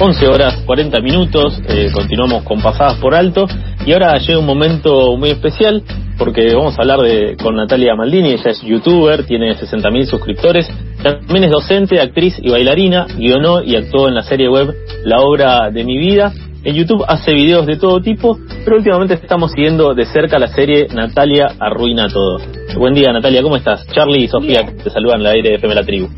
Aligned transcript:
11 0.00 0.26
horas 0.28 0.62
40 0.64 1.00
minutos, 1.00 1.60
eh, 1.68 1.90
continuamos 1.92 2.42
con 2.44 2.62
pasadas 2.62 2.94
por 2.98 3.14
alto. 3.14 3.46
Y 3.84 3.92
ahora 3.92 4.16
llega 4.18 4.38
un 4.38 4.46
momento 4.46 5.16
muy 5.16 5.30
especial 5.30 5.82
porque 6.16 6.54
vamos 6.54 6.78
a 6.78 6.82
hablar 6.82 7.00
de, 7.00 7.36
con 7.36 7.56
Natalia 7.56 7.94
Maldini, 7.94 8.30
ella 8.30 8.50
es 8.50 8.62
youtuber, 8.62 9.24
tiene 9.24 9.54
60.000 9.54 10.06
suscriptores, 10.06 10.68
también 11.02 11.44
es 11.44 11.50
docente, 11.50 12.00
actriz 12.00 12.38
y 12.42 12.50
bailarina, 12.50 13.06
guionó 13.16 13.62
y 13.62 13.76
actuó 13.76 14.08
en 14.08 14.14
la 14.14 14.22
serie 14.22 14.48
web 14.48 14.74
La 15.04 15.20
obra 15.20 15.70
de 15.70 15.84
mi 15.84 15.96
vida. 15.98 16.32
En 16.64 16.74
YouTube 16.74 17.04
hace 17.06 17.32
videos 17.32 17.66
de 17.66 17.76
todo 17.76 18.00
tipo, 18.00 18.38
pero 18.64 18.78
últimamente 18.78 19.14
estamos 19.14 19.52
siguiendo 19.52 19.94
de 19.94 20.04
cerca 20.06 20.38
la 20.38 20.48
serie 20.48 20.88
Natalia 20.92 21.46
Arruina 21.60 22.08
Todo. 22.08 22.38
Buen 22.76 22.94
día 22.94 23.12
Natalia, 23.12 23.42
¿cómo 23.42 23.56
estás? 23.56 23.86
Charlie 23.92 24.24
y 24.24 24.28
Sofía 24.28 24.66
te 24.66 24.90
saludan 24.90 25.18
en 25.18 25.24
la 25.24 25.30
aire 25.30 25.50
de 25.50 25.54
FM 25.56 25.74
La 25.74 25.84
Tribu. 25.84 26.08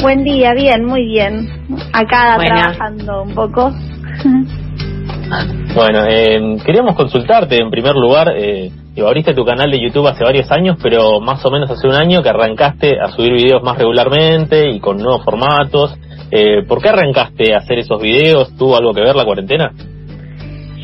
Buen 0.00 0.24
día, 0.24 0.54
bien, 0.54 0.84
muy 0.84 1.06
bien. 1.06 1.48
Acá 1.92 2.38
trabajando 2.38 3.24
un 3.24 3.34
poco. 3.34 3.70
bueno, 5.74 6.04
eh, 6.08 6.56
queríamos 6.64 6.96
consultarte 6.96 7.56
en 7.56 7.70
primer 7.70 7.94
lugar. 7.94 8.32
Eh, 8.36 8.70
abriste 9.06 9.34
tu 9.34 9.44
canal 9.44 9.70
de 9.70 9.80
YouTube 9.80 10.06
hace 10.06 10.24
varios 10.24 10.50
años, 10.50 10.78
pero 10.82 11.20
más 11.20 11.44
o 11.44 11.50
menos 11.50 11.70
hace 11.70 11.86
un 11.86 11.94
año 11.94 12.22
que 12.22 12.30
arrancaste 12.30 12.98
a 13.00 13.08
subir 13.08 13.32
videos 13.32 13.62
más 13.62 13.76
regularmente 13.76 14.70
y 14.70 14.80
con 14.80 14.96
nuevos 14.96 15.24
formatos. 15.24 15.94
Eh, 16.30 16.62
¿Por 16.66 16.82
qué 16.82 16.90
arrancaste 16.90 17.54
a 17.54 17.58
hacer 17.58 17.78
esos 17.78 18.00
videos? 18.00 18.54
¿Tuvo 18.56 18.76
algo 18.76 18.92
que 18.92 19.00
ver 19.00 19.16
la 19.16 19.24
cuarentena? 19.24 19.72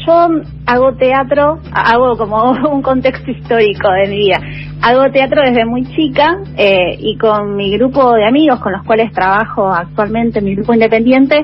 Yo 0.06 0.28
hago 0.66 0.94
teatro, 0.96 1.60
hago 1.72 2.16
como 2.16 2.50
un 2.70 2.82
contexto 2.82 3.30
histórico 3.30 3.90
de 3.90 4.08
mi 4.08 4.16
vida. 4.16 4.38
Hago 4.82 5.10
teatro 5.10 5.42
desde 5.42 5.64
muy 5.64 5.84
chica 5.94 6.38
eh, 6.56 6.96
y 6.98 7.16
con 7.16 7.56
mi 7.56 7.76
grupo 7.76 8.14
de 8.14 8.26
amigos 8.26 8.60
con 8.60 8.72
los 8.72 8.84
cuales 8.84 9.12
trabajo 9.12 9.68
actualmente, 9.68 10.40
mi 10.40 10.54
grupo 10.54 10.74
independiente, 10.74 11.42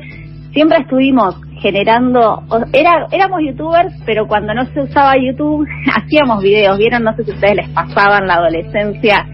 siempre 0.52 0.78
estuvimos 0.78 1.36
generando, 1.60 2.42
era, 2.72 3.06
éramos 3.12 3.40
youtubers, 3.46 3.94
pero 4.06 4.26
cuando 4.26 4.54
no 4.54 4.64
se 4.66 4.80
usaba 4.80 5.14
YouTube 5.16 5.66
hacíamos 5.94 6.42
videos, 6.42 6.78
vieron, 6.78 7.04
no 7.04 7.14
sé 7.16 7.24
si 7.24 7.30
a 7.30 7.34
ustedes 7.34 7.56
les 7.56 7.68
pasaba 7.70 8.18
en 8.18 8.26
la 8.26 8.34
adolescencia, 8.34 9.26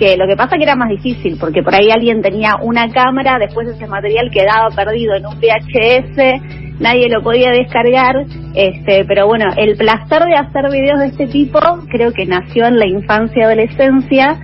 que 0.00 0.16
lo 0.16 0.26
que 0.26 0.34
pasa 0.34 0.56
que 0.56 0.64
era 0.64 0.76
más 0.76 0.88
difícil, 0.88 1.36
porque 1.38 1.62
por 1.62 1.74
ahí 1.74 1.90
alguien 1.90 2.22
tenía 2.22 2.56
una 2.62 2.88
cámara, 2.90 3.38
después 3.38 3.68
ese 3.68 3.86
material 3.86 4.30
quedaba 4.32 4.70
perdido 4.74 5.14
en 5.14 5.26
un 5.26 5.34
VHS, 5.38 6.80
nadie 6.80 7.10
lo 7.10 7.22
podía 7.22 7.50
descargar, 7.50 8.16
este, 8.54 9.04
pero 9.04 9.26
bueno, 9.26 9.44
el 9.58 9.76
placer 9.76 10.24
de 10.24 10.34
hacer 10.34 10.70
videos 10.72 11.00
de 11.00 11.06
este 11.08 11.26
tipo 11.26 11.60
creo 11.90 12.14
que 12.14 12.24
nació 12.24 12.66
en 12.66 12.78
la 12.78 12.86
infancia 12.86 13.42
y 13.42 13.44
adolescencia, 13.44 14.40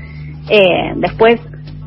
eh, 0.51 0.93
después 0.97 1.41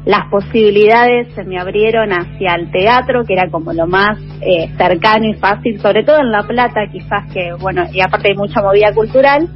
las 0.05 0.25
posibilidades 0.31 1.27
se 1.35 1.43
me 1.43 1.59
abrieron 1.59 2.11
hacia 2.11 2.55
el 2.55 2.71
teatro, 2.71 3.23
que 3.23 3.33
era 3.33 3.51
como 3.51 3.71
lo 3.71 3.85
más 3.85 4.17
eh, 4.41 4.71
cercano 4.77 5.27
y 5.27 5.35
fácil, 5.35 5.79
sobre 5.79 6.03
todo 6.03 6.17
en 6.17 6.31
La 6.31 6.41
Plata, 6.41 6.81
quizás 6.91 7.31
que, 7.31 7.53
bueno, 7.59 7.83
y 7.93 8.01
aparte 8.01 8.29
hay 8.31 8.35
mucha 8.35 8.61
movida 8.61 8.91
cultural. 8.95 9.47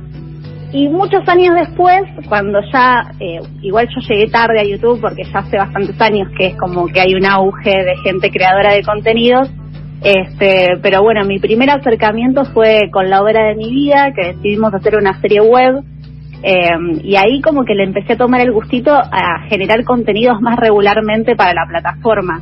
Y 0.74 0.90
muchos 0.90 1.22
años 1.28 1.56
después, 1.56 2.02
cuando 2.28 2.60
ya, 2.74 3.12
eh, 3.20 3.40
igual 3.62 3.88
yo 3.90 4.02
llegué 4.10 4.28
tarde 4.32 4.60
a 4.60 4.64
YouTube, 4.64 5.00
porque 5.00 5.24
ya 5.24 5.40
hace 5.40 5.58
bastantes 5.58 6.02
años 6.02 6.28
que 6.36 6.48
es 6.48 6.58
como 6.58 6.88
que 6.88 7.00
hay 7.00 7.14
un 7.14 7.26
auge 7.28 7.70
de 7.70 7.96
gente 8.04 8.32
creadora 8.32 8.74
de 8.74 8.82
contenidos, 8.82 9.52
este, 10.04 10.80
pero 10.82 11.04
bueno, 11.04 11.24
mi 11.26 11.40
primer 11.40 11.70
acercamiento 11.70 12.44
fue 12.46 12.90
con 12.92 13.08
la 13.08 13.22
obra 13.22 13.50
de 13.50 13.56
mi 13.56 13.72
vida, 13.72 14.12
que 14.16 14.34
decidimos 14.34 14.74
hacer 14.74 14.96
una 14.98 15.22
serie 15.22 15.42
web, 15.42 15.84
eh, 16.42 17.02
y 17.04 17.16
ahí 17.16 17.40
como 17.42 17.64
que 17.64 17.76
le 17.76 17.84
empecé 17.84 18.14
a 18.14 18.18
tomar 18.18 18.42
el 18.42 18.52
gustito 18.52 18.94
a 18.94 19.48
generar 19.48 19.84
contenidos 19.86 20.42
más 20.42 20.58
regularmente 20.58 21.36
para 21.36 21.54
la 21.54 21.68
plataforma. 21.68 22.42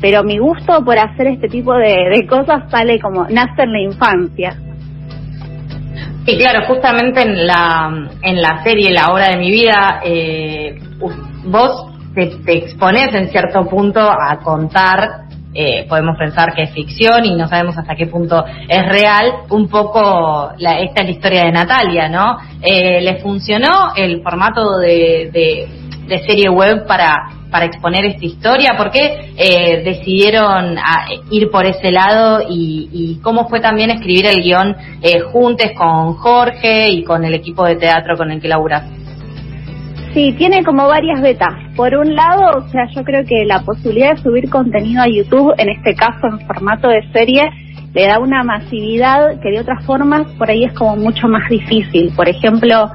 Pero 0.00 0.22
mi 0.22 0.38
gusto 0.38 0.84
por 0.84 0.98
hacer 0.98 1.28
este 1.28 1.48
tipo 1.48 1.74
de, 1.74 2.26
cosas 2.28 2.70
sale 2.70 3.00
como, 3.00 3.26
nace 3.28 3.62
en 3.62 3.72
la 3.72 3.80
infancia. 3.80 4.56
Sí, 6.26 6.36
claro, 6.36 6.66
justamente 6.66 7.22
en 7.22 7.46
la, 7.46 7.90
en 8.22 8.40
la 8.40 8.62
serie 8.62 8.90
La 8.90 9.08
obra 9.12 9.30
de 9.30 9.36
mi 9.38 9.50
vida, 9.50 10.00
eh, 10.04 10.78
vos 11.44 11.86
te, 12.14 12.26
te 12.44 12.58
expones 12.58 13.14
en 13.14 13.30
cierto 13.30 13.66
punto 13.66 14.00
a 14.00 14.38
contar 14.38 15.30
eh, 15.52 15.84
podemos 15.88 16.16
pensar 16.16 16.54
que 16.54 16.62
es 16.62 16.70
ficción 16.70 17.24
y 17.24 17.34
no 17.34 17.48
sabemos 17.48 17.76
hasta 17.76 17.96
qué 17.96 18.06
punto 18.06 18.44
es 18.68 18.86
real, 18.88 19.32
un 19.50 19.68
poco 19.68 20.52
la, 20.58 20.78
esta 20.78 21.00
es 21.00 21.06
la 21.06 21.12
historia 21.12 21.44
de 21.44 21.50
Natalia, 21.50 22.08
¿no? 22.08 22.38
Eh, 22.62 23.00
¿Le 23.00 23.16
funcionó 23.16 23.92
el 23.96 24.22
formato 24.22 24.78
de, 24.78 25.28
de, 25.32 26.18
serie 26.26 26.48
web 26.50 26.86
para, 26.86 27.14
para 27.50 27.66
exponer 27.66 28.04
esta 28.04 28.24
historia? 28.24 28.76
¿Por 28.76 28.90
qué 28.90 29.32
eh, 29.36 29.82
decidieron 29.84 30.76
ir 31.30 31.50
por 31.50 31.66
ese 31.66 31.90
lado 31.90 32.42
y, 32.48 32.88
y, 32.92 33.20
cómo 33.22 33.48
fue 33.48 33.60
también 33.60 33.90
escribir 33.90 34.26
el 34.26 34.42
guion 34.42 34.76
juntes 35.32 35.72
con 35.76 36.14
Jorge 36.14 36.90
y 36.90 37.04
con 37.04 37.24
el 37.24 37.34
equipo 37.34 37.64
de 37.64 37.76
teatro 37.76 38.16
con 38.16 38.30
el 38.30 38.40
que 38.40 38.48
laburas? 38.48 38.84
Sí, 40.12 40.34
tiene 40.36 40.64
como 40.64 40.88
varias 40.88 41.20
betas. 41.20 41.54
Por 41.76 41.94
un 41.94 42.16
lado, 42.16 42.58
o 42.58 42.68
sea, 42.68 42.86
yo 42.92 43.04
creo 43.04 43.24
que 43.24 43.44
la 43.44 43.60
posibilidad 43.60 44.16
de 44.16 44.22
subir 44.22 44.50
contenido 44.50 45.02
a 45.02 45.06
YouTube, 45.06 45.54
en 45.56 45.68
este 45.68 45.94
caso 45.94 46.26
en 46.26 46.40
formato 46.48 46.88
de 46.88 47.00
serie, 47.12 47.48
le 47.94 48.06
da 48.06 48.18
una 48.18 48.42
masividad 48.42 49.40
que 49.40 49.50
de 49.50 49.60
otras 49.60 49.84
formas 49.84 50.26
por 50.36 50.50
ahí 50.50 50.64
es 50.64 50.72
como 50.72 50.96
mucho 50.96 51.28
más 51.28 51.48
difícil. 51.48 52.12
Por 52.16 52.28
ejemplo, 52.28 52.90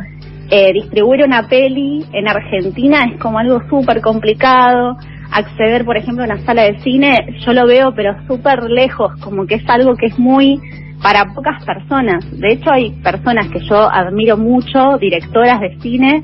eh, 0.49 0.73
distribuir 0.73 1.23
una 1.23 1.47
peli 1.47 2.05
en 2.13 2.27
Argentina 2.27 3.05
es 3.05 3.19
como 3.19 3.39
algo 3.39 3.61
súper 3.69 4.01
complicado. 4.01 4.97
Acceder, 5.31 5.85
por 5.85 5.97
ejemplo, 5.97 6.23
a 6.23 6.27
una 6.27 6.45
sala 6.45 6.63
de 6.63 6.79
cine, 6.79 7.39
yo 7.45 7.53
lo 7.53 7.65
veo, 7.65 7.93
pero 7.95 8.15
súper 8.27 8.63
lejos, 8.69 9.13
como 9.21 9.47
que 9.47 9.55
es 9.55 9.63
algo 9.67 9.95
que 9.95 10.07
es 10.07 10.19
muy 10.19 10.59
para 11.01 11.33
pocas 11.33 11.63
personas. 11.65 12.23
De 12.39 12.53
hecho, 12.53 12.71
hay 12.71 12.91
personas 13.01 13.47
que 13.49 13.59
yo 13.59 13.89
admiro 13.91 14.37
mucho, 14.37 14.97
directoras 14.99 15.59
de 15.61 15.77
cine, 15.81 16.23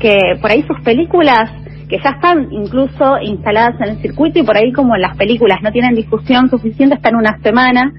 que 0.00 0.18
por 0.40 0.50
ahí 0.50 0.62
sus 0.62 0.80
películas 0.80 1.50
que 1.88 1.98
ya 2.02 2.10
están 2.10 2.52
incluso 2.52 3.18
instaladas 3.20 3.80
en 3.80 3.96
el 3.96 4.00
circuito 4.00 4.38
y 4.38 4.44
por 4.44 4.56
ahí 4.56 4.72
como 4.72 4.96
las 4.96 5.16
películas 5.16 5.60
no 5.62 5.72
tienen 5.72 5.96
difusión 5.96 6.48
suficiente 6.48 6.94
están 6.94 7.16
una 7.16 7.38
semana 7.42 7.92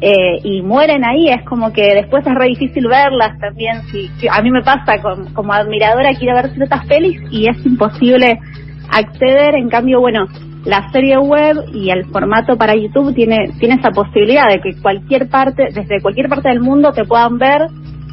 eh, 0.00 0.40
y 0.44 0.62
mueren 0.62 1.04
ahí 1.04 1.28
es 1.28 1.42
como 1.44 1.72
que 1.72 1.94
después 1.94 2.26
es 2.26 2.34
re 2.34 2.46
difícil 2.46 2.86
verlas 2.86 3.38
también 3.40 3.82
si, 3.90 4.08
a 4.30 4.40
mí 4.42 4.50
me 4.50 4.62
pasa 4.62 5.00
como 5.34 5.52
admiradora 5.52 6.14
quiero 6.14 6.36
ver 6.36 6.52
ciertas 6.54 6.86
pelis 6.86 7.20
y 7.30 7.48
es 7.48 7.66
imposible 7.66 8.38
acceder 8.90 9.56
en 9.56 9.68
cambio 9.68 10.00
bueno 10.00 10.26
la 10.64 10.90
serie 10.92 11.18
web 11.18 11.56
y 11.72 11.90
el 11.90 12.06
formato 12.06 12.56
para 12.56 12.76
YouTube 12.76 13.14
tiene 13.14 13.52
tiene 13.58 13.74
esa 13.76 13.90
posibilidad 13.90 14.48
de 14.48 14.60
que 14.60 14.80
cualquier 14.80 15.28
parte 15.28 15.68
desde 15.74 16.00
cualquier 16.00 16.28
parte 16.28 16.48
del 16.48 16.60
mundo 16.60 16.92
te 16.92 17.04
puedan 17.04 17.38
ver 17.38 17.62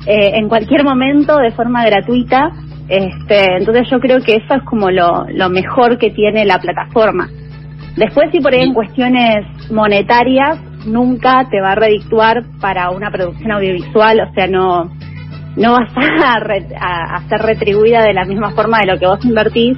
eh, 0.08 0.32
en 0.36 0.50
cualquier 0.50 0.84
momento 0.84 1.38
de 1.38 1.52
forma 1.52 1.86
gratuita 1.86 2.52
este, 2.88 3.58
entonces 3.58 3.88
yo 3.90 4.00
creo 4.00 4.20
que 4.20 4.36
eso 4.36 4.54
es 4.56 4.64
como 4.64 4.92
lo, 4.92 5.26
lo 5.30 5.50
mejor 5.50 5.98
que 5.98 6.12
tiene 6.12 6.46
la 6.46 6.60
plataforma. 6.60 7.30
Después 7.98 8.30
si 8.32 8.40
por 8.42 8.54
ahí 8.54 8.62
en 8.62 8.74
cuestiones 8.74 9.46
monetarias 9.72 10.60
nunca 10.86 11.48
te 11.50 11.62
va 11.62 11.72
a 11.72 11.76
redictuar 11.76 12.44
para 12.60 12.90
una 12.92 13.12
producción 13.12 13.52
audiovisual, 13.52 14.20
o 14.20 14.34
sea, 14.34 14.48
no, 14.48 14.92
no 15.56 15.72
vas 15.74 15.92
a, 16.24 17.16
a, 17.16 17.28
ser 17.28 17.42
retribuida 17.42 18.04
de 18.04 18.14
la 18.14 18.26
misma 18.26 18.52
forma 18.52 18.80
de 18.80 18.94
lo 18.94 19.00
que 19.00 19.08
vos 19.08 19.24
invertís, 19.26 19.78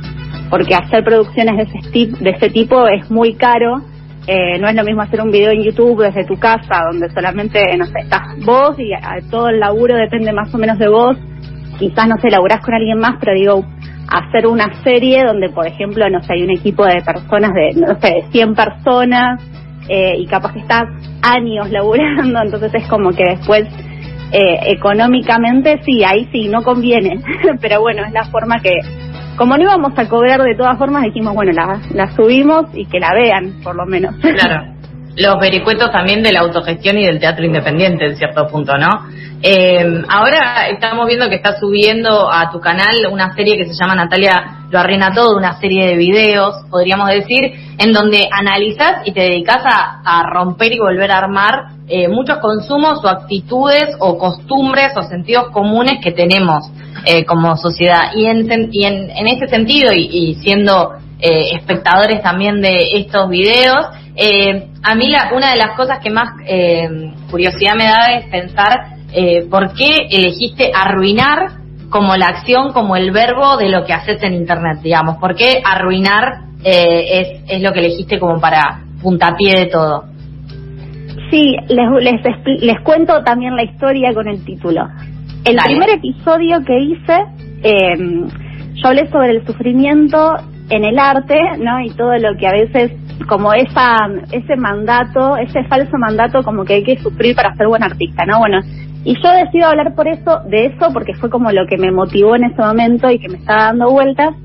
porque 0.50 0.75
hacer 0.75 1.03
producciones 1.03 1.57
de 1.57 1.79
ese, 1.79 2.23
de 2.23 2.29
ese 2.29 2.50
tipo 2.50 2.88
es 2.88 3.09
muy 3.12 3.35
caro. 3.35 3.81
Eh, 4.29 4.59
no 4.59 4.67
es 4.67 4.75
lo 4.75 4.84
mismo 4.84 5.01
hacer 5.01 5.22
un 5.22 5.31
video 5.31 5.51
en 5.51 5.63
YouTube 5.63 6.03
desde 6.03 6.25
tu 6.25 6.38
casa, 6.38 6.84
donde 6.91 7.09
solamente, 7.12 7.62
no 7.78 7.85
sé, 7.85 8.00
estás 8.01 8.38
vos 8.46 8.75
y 8.78 8.91
todo 9.29 9.47
el 9.47 9.59
laburo 9.62 9.96
depende 9.96 10.34
más 10.34 10.53
o 10.53 10.57
menos 10.57 10.78
de 10.78 10.90
vos 10.90 11.17
quizás 11.78 12.07
no 12.07 12.17
sé, 12.17 12.29
laburás 12.29 12.62
con 12.62 12.73
alguien 12.73 13.00
más, 13.00 13.16
pero 13.19 13.34
digo, 13.34 13.66
hacer 14.09 14.47
una 14.47 14.84
serie 14.84 15.23
donde, 15.25 15.50
por 15.50 15.67
ejemplo, 15.67 16.09
no 16.09 16.22
sé, 16.22 16.34
hay 16.34 16.44
un 16.44 16.52
equipo 16.52 16.85
de 16.85 17.02
personas 17.02 17.52
de, 17.53 17.79
no 17.79 17.99
sé, 17.99 18.14
de 18.14 18.23
100 18.32 18.55
personas 18.55 19.41
eh, 19.89 20.16
y 20.17 20.25
capaz 20.28 20.53
que 20.53 20.59
estás 20.59 20.85
años 21.22 21.69
laburando, 21.69 22.39
entonces 22.43 22.73
es 22.73 22.87
como 22.87 23.11
que 23.11 23.23
después 23.23 23.67
eh, 24.31 24.59
económicamente 24.72 25.81
sí, 25.85 26.03
ahí 26.03 26.28
sí, 26.31 26.49
no 26.49 26.63
conviene, 26.63 27.22
pero 27.61 27.81
bueno, 27.81 28.03
es 28.05 28.11
la 28.11 28.25
forma 28.25 28.59
que, 28.61 28.79
como 29.37 29.55
no 29.55 29.63
íbamos 29.63 29.97
a 29.97 30.09
cobrar 30.09 30.41
de 30.41 30.55
todas 30.55 30.78
formas, 30.78 31.03
dijimos, 31.03 31.34
bueno, 31.34 31.51
la, 31.53 31.81
la 31.93 32.11
subimos 32.11 32.66
y 32.73 32.85
que 32.85 32.99
la 32.99 33.13
vean, 33.13 33.61
por 33.63 33.75
lo 33.75 33.85
menos. 33.85 34.16
Claro. 34.17 34.73
Los 35.17 35.40
vericuetos 35.40 35.91
también 35.91 36.23
de 36.23 36.31
la 36.31 36.41
autogestión 36.41 36.97
y 36.97 37.05
del 37.05 37.19
teatro 37.19 37.46
independiente, 37.46 38.05
en 38.05 38.16
cierto 38.17 38.47
punto, 38.47 38.78
¿no? 38.78 39.09
Eh, 39.41 40.03
ahora 40.09 40.69
estamos 40.69 41.05
viendo 41.08 41.29
que 41.29 41.35
estás 41.35 41.59
subiendo 41.59 42.31
a 42.31 42.49
tu 42.52 42.59
canal 42.59 42.96
una 43.11 43.35
serie 43.35 43.58
que 43.58 43.66
se 43.66 43.73
llama 43.73 43.96
Natalia 43.96 44.58
lo 44.69 44.79
arruina 44.79 45.14
todo, 45.14 45.37
una 45.37 45.59
serie 45.59 45.87
de 45.87 45.96
videos, 45.96 46.55
podríamos 46.69 47.09
decir, 47.09 47.53
en 47.78 47.93
donde 47.93 48.28
analizas 48.31 49.02
y 49.05 49.11
te 49.11 49.22
dedicas 49.22 49.64
a, 49.64 50.23
romper 50.23 50.73
y 50.73 50.79
volver 50.79 51.11
a 51.11 51.20
armar 51.20 51.53
eh, 51.87 52.08
muchos 52.09 52.40
consumos 52.40 52.99
o 53.03 53.08
actitudes 53.08 53.96
o 53.99 54.17
costumbres 54.17 54.91
o 54.97 55.03
sentidos 55.03 55.52
comunes 55.52 55.99
que 56.03 56.11
tenemos 56.11 56.70
eh, 57.05 57.23
como 57.25 57.55
sociedad. 57.55 58.11
Y 58.13 58.25
en, 58.25 58.70
y 58.72 58.85
en, 58.85 59.28
ese 59.28 59.47
sentido, 59.47 59.93
y, 59.93 60.35
siendo 60.41 60.96
eh, 61.20 61.55
espectadores 61.55 62.22
también 62.22 62.61
de 62.61 62.97
estos 62.97 63.29
videos. 63.29 63.87
Eh, 64.17 64.69
a 64.84 64.96
mí 64.96 65.09
la, 65.09 65.31
una 65.35 65.52
de 65.52 65.58
las 65.58 65.75
cosas 65.78 65.99
que 65.99 66.09
más 66.09 66.29
eh, 66.47 67.14
curiosidad 67.29 67.75
me 67.75 67.85
da 67.85 68.17
es 68.17 68.25
pensar 68.28 68.97
por 69.49 69.73
qué 69.73 70.08
elegiste 70.11 70.69
arruinar 70.75 71.53
como 71.90 72.16
la 72.17 72.28
acción, 72.28 72.73
como 72.73 72.97
el 72.97 73.11
verbo 73.11 73.55
de 73.58 73.69
lo 73.69 73.85
que 73.85 73.93
haces 73.93 74.22
en 74.22 74.34
Internet, 74.34 74.79
digamos. 74.84 75.17
¿Por 75.17 75.34
qué 75.34 75.61
arruinar 75.64 76.41
es, 76.61 77.41
es 77.47 77.61
lo 77.61 77.72
que 77.72 77.79
elegiste 77.79 78.19
como 78.19 78.40
para 78.40 78.81
puntapié 79.02 79.59
de 79.61 79.66
todo? 79.67 80.03
Sí, 81.31 81.55
les, 81.67 81.90
les, 82.03 82.61
les 82.61 82.79
cuento 82.81 83.23
también 83.23 83.55
la 83.55 83.63
historia 83.63 84.13
con 84.13 84.28
el 84.28 84.43
título. 84.46 84.87
El 85.43 85.58
primer 85.63 85.90
episodio 85.90 86.63
que 86.66 86.78
hice, 86.79 87.25
eh, 87.63 87.97
yo 88.75 88.87
hablé 88.87 89.09
sobre 89.09 89.31
el 89.31 89.46
sufrimiento 89.46 90.35
en 90.70 90.84
el 90.84 90.99
arte, 90.99 91.40
¿no? 91.59 91.81
Y 91.81 91.90
todo 91.91 92.17
lo 92.17 92.37
que 92.37 92.47
a 92.47 92.52
veces, 92.52 92.91
como 93.28 93.53
esa, 93.53 94.09
ese 94.31 94.55
mandato, 94.55 95.37
ese 95.37 95.64
falso 95.66 95.97
mandato 95.97 96.43
como 96.43 96.64
que 96.66 96.75
hay 96.75 96.84
que 96.84 96.97
sufrir 96.97 97.35
para 97.35 97.55
ser 97.55 97.67
buen 97.67 97.84
artista, 97.84 98.25
¿no? 98.25 98.40
Bueno, 98.40 98.59
y 99.03 99.16
yo 99.22 99.31
decido 99.31 99.67
hablar 99.67 99.96
por 99.96 100.08
eso, 100.08 100.41
de 100.47 100.66
eso, 100.66 100.91
porque 100.93 101.14
fue 101.16 101.29
como 101.29 101.52
lo 101.52 101.66
que 101.67 101.78
me 101.78 101.91
motivó 101.91 102.35
en 102.35 102.46
ese 102.46 102.61
momento 102.61 103.09
y 103.09 103.19
que 103.19 103.29
me 103.29 103.37
estaba 103.37 103.66
dando 103.66 103.91
vueltas, 103.91 104.35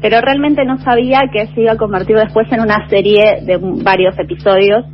pero 0.00 0.20
realmente 0.20 0.64
no 0.64 0.78
sabía 0.78 1.22
que 1.32 1.46
se 1.48 1.62
iba 1.62 1.72
a 1.72 1.76
convertir 1.76 2.16
después 2.16 2.50
en 2.50 2.60
una 2.60 2.88
serie 2.88 3.40
de 3.42 3.58
varios 3.60 4.18
episodios. 4.18 4.84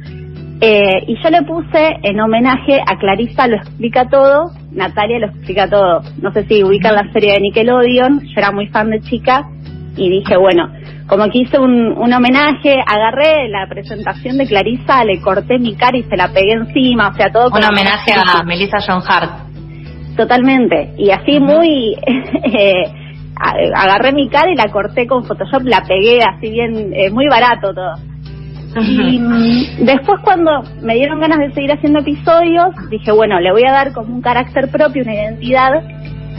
Eh, 0.60 1.04
y 1.08 1.16
yo 1.22 1.30
le 1.30 1.42
puse 1.42 1.96
en 2.02 2.20
homenaje 2.20 2.80
a 2.80 2.96
Clarisa 2.96 3.48
lo 3.48 3.56
explica 3.56 4.08
todo, 4.08 4.52
Natalia 4.72 5.18
lo 5.18 5.26
explica 5.26 5.68
todo. 5.68 6.02
No 6.22 6.32
sé 6.32 6.44
si 6.44 6.62
ubican 6.62 6.94
la 6.94 7.12
serie 7.12 7.34
de 7.34 7.40
Nickelodeon, 7.40 8.20
yo 8.20 8.32
era 8.36 8.52
muy 8.52 8.68
fan 8.68 8.90
de 8.90 9.00
chica 9.00 9.48
y 9.96 10.10
dije, 10.10 10.36
bueno, 10.36 10.68
como 11.06 11.24
que 11.30 11.38
hice 11.38 11.58
un, 11.58 11.92
un 11.96 12.12
homenaje, 12.12 12.76
agarré 12.86 13.48
la 13.48 13.66
presentación 13.68 14.38
de 14.38 14.46
Clarisa, 14.46 15.04
le 15.04 15.20
corté 15.20 15.58
mi 15.58 15.76
cara 15.76 15.96
y 15.96 16.02
se 16.04 16.16
la 16.16 16.28
pegué 16.28 16.52
encima, 16.52 17.08
o 17.08 17.14
sea, 17.14 17.30
todo 17.30 17.46
Un 17.46 17.64
homenaje 17.64 18.12
a 18.12 18.42
Melissa 18.42 18.78
John 18.86 19.02
Hart. 19.06 19.30
Totalmente, 20.16 20.94
y 20.98 21.10
así 21.10 21.40
muy... 21.40 21.96
Eh, 22.46 22.84
agarré 23.74 24.12
mi 24.12 24.28
cara 24.28 24.52
y 24.52 24.54
la 24.54 24.70
corté 24.70 25.08
con 25.08 25.24
Photoshop, 25.24 25.62
la 25.64 25.82
pegué 25.82 26.20
así 26.22 26.50
bien, 26.50 26.92
eh, 26.94 27.10
muy 27.10 27.26
barato 27.26 27.74
todo. 27.74 27.94
Y 28.80 29.18
mm, 29.18 29.84
después 29.84 30.20
cuando 30.22 30.50
me 30.82 30.94
dieron 30.94 31.20
ganas 31.20 31.38
de 31.38 31.52
seguir 31.52 31.72
haciendo 31.72 32.00
episodios, 32.00 32.74
dije, 32.90 33.12
bueno, 33.12 33.38
le 33.40 33.52
voy 33.52 33.64
a 33.64 33.72
dar 33.72 33.92
como 33.92 34.14
un 34.14 34.20
carácter 34.20 34.68
propio, 34.70 35.02
una 35.02 35.14
identidad. 35.14 35.70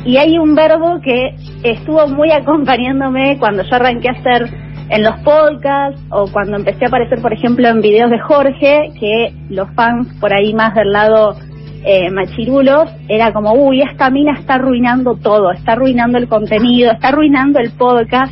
Y 0.05 0.17
hay 0.17 0.37
un 0.37 0.53
verbo 0.55 0.99
que 1.01 1.35
estuvo 1.63 2.07
muy 2.07 2.31
acompañándome 2.31 3.37
cuando 3.39 3.63
yo 3.63 3.75
arranqué 3.75 4.09
a 4.09 4.11
hacer 4.11 4.49
en 4.89 5.03
los 5.03 5.15
podcasts 5.21 5.99
o 6.11 6.27
cuando 6.31 6.57
empecé 6.57 6.85
a 6.85 6.87
aparecer, 6.89 7.21
por 7.21 7.33
ejemplo, 7.33 7.67
en 7.67 7.81
videos 7.81 8.11
de 8.11 8.19
Jorge, 8.19 8.91
que 8.99 9.33
los 9.49 9.67
fans 9.73 10.07
por 10.19 10.31
ahí 10.31 10.53
más 10.53 10.75
del 10.75 10.91
lado 10.91 11.35
eh, 11.83 12.11
machirulos, 12.11 12.91
era 13.07 13.33
como, 13.33 13.53
uy, 13.53 13.81
esta 13.81 14.09
mina 14.11 14.33
está 14.33 14.55
arruinando 14.55 15.15
todo, 15.15 15.51
está 15.51 15.73
arruinando 15.73 16.19
el 16.19 16.27
contenido, 16.27 16.91
está 16.91 17.09
arruinando 17.09 17.59
el 17.59 17.71
podcast 17.71 18.31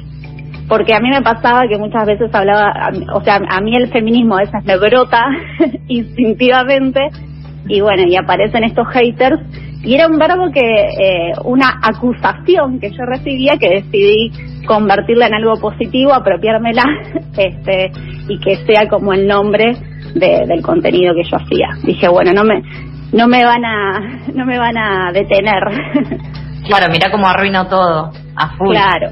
porque 0.67 0.93
a 0.93 0.99
mí 0.99 1.09
me 1.09 1.21
pasaba 1.21 1.67
que 1.67 1.77
muchas 1.77 2.05
veces 2.05 2.33
hablaba, 2.33 2.91
o 3.13 3.21
sea, 3.23 3.41
a 3.47 3.61
mí 3.61 3.75
el 3.75 3.89
feminismo 3.89 4.35
a 4.35 4.41
veces 4.41 4.63
me 4.63 4.77
brota 4.77 5.25
instintivamente. 5.87 6.99
Y 7.67 7.81
bueno, 7.81 8.03
y 8.07 8.15
aparecen 8.15 8.63
estos 8.63 8.87
haters 8.89 9.39
y 9.83 9.95
era 9.95 10.07
un 10.07 10.17
verbo 10.17 10.49
que, 10.51 10.61
eh, 10.61 11.33
una 11.43 11.79
acusación 11.81 12.79
que 12.79 12.89
yo 12.91 13.03
recibía 13.05 13.57
que 13.57 13.69
decidí 13.69 14.31
convertirla 14.65 15.27
en 15.27 15.33
algo 15.33 15.59
positivo, 15.59 16.13
apropiármela 16.13 16.83
este, 17.37 17.91
y 18.29 18.39
que 18.39 18.55
sea 18.65 18.87
como 18.87 19.13
el 19.13 19.27
nombre 19.27 19.75
del 20.15 20.61
contenido 20.61 21.13
que 21.13 21.23
yo 21.23 21.37
hacía. 21.37 21.67
Dije, 21.83 22.07
bueno, 22.07 22.31
no 22.33 22.43
me, 22.43 22.61
no 23.11 23.27
me 23.27 23.43
van 23.43 23.65
a, 23.65 23.99
no 24.33 24.45
me 24.45 24.57
van 24.57 24.77
a 24.77 25.11
detener. 25.11 25.63
Claro, 26.65 26.85
mira 26.89 27.11
cómo 27.11 27.27
arruinó 27.27 27.67
todo, 27.67 28.09
a 28.37 28.55
full. 28.55 28.69
Claro. 28.69 29.11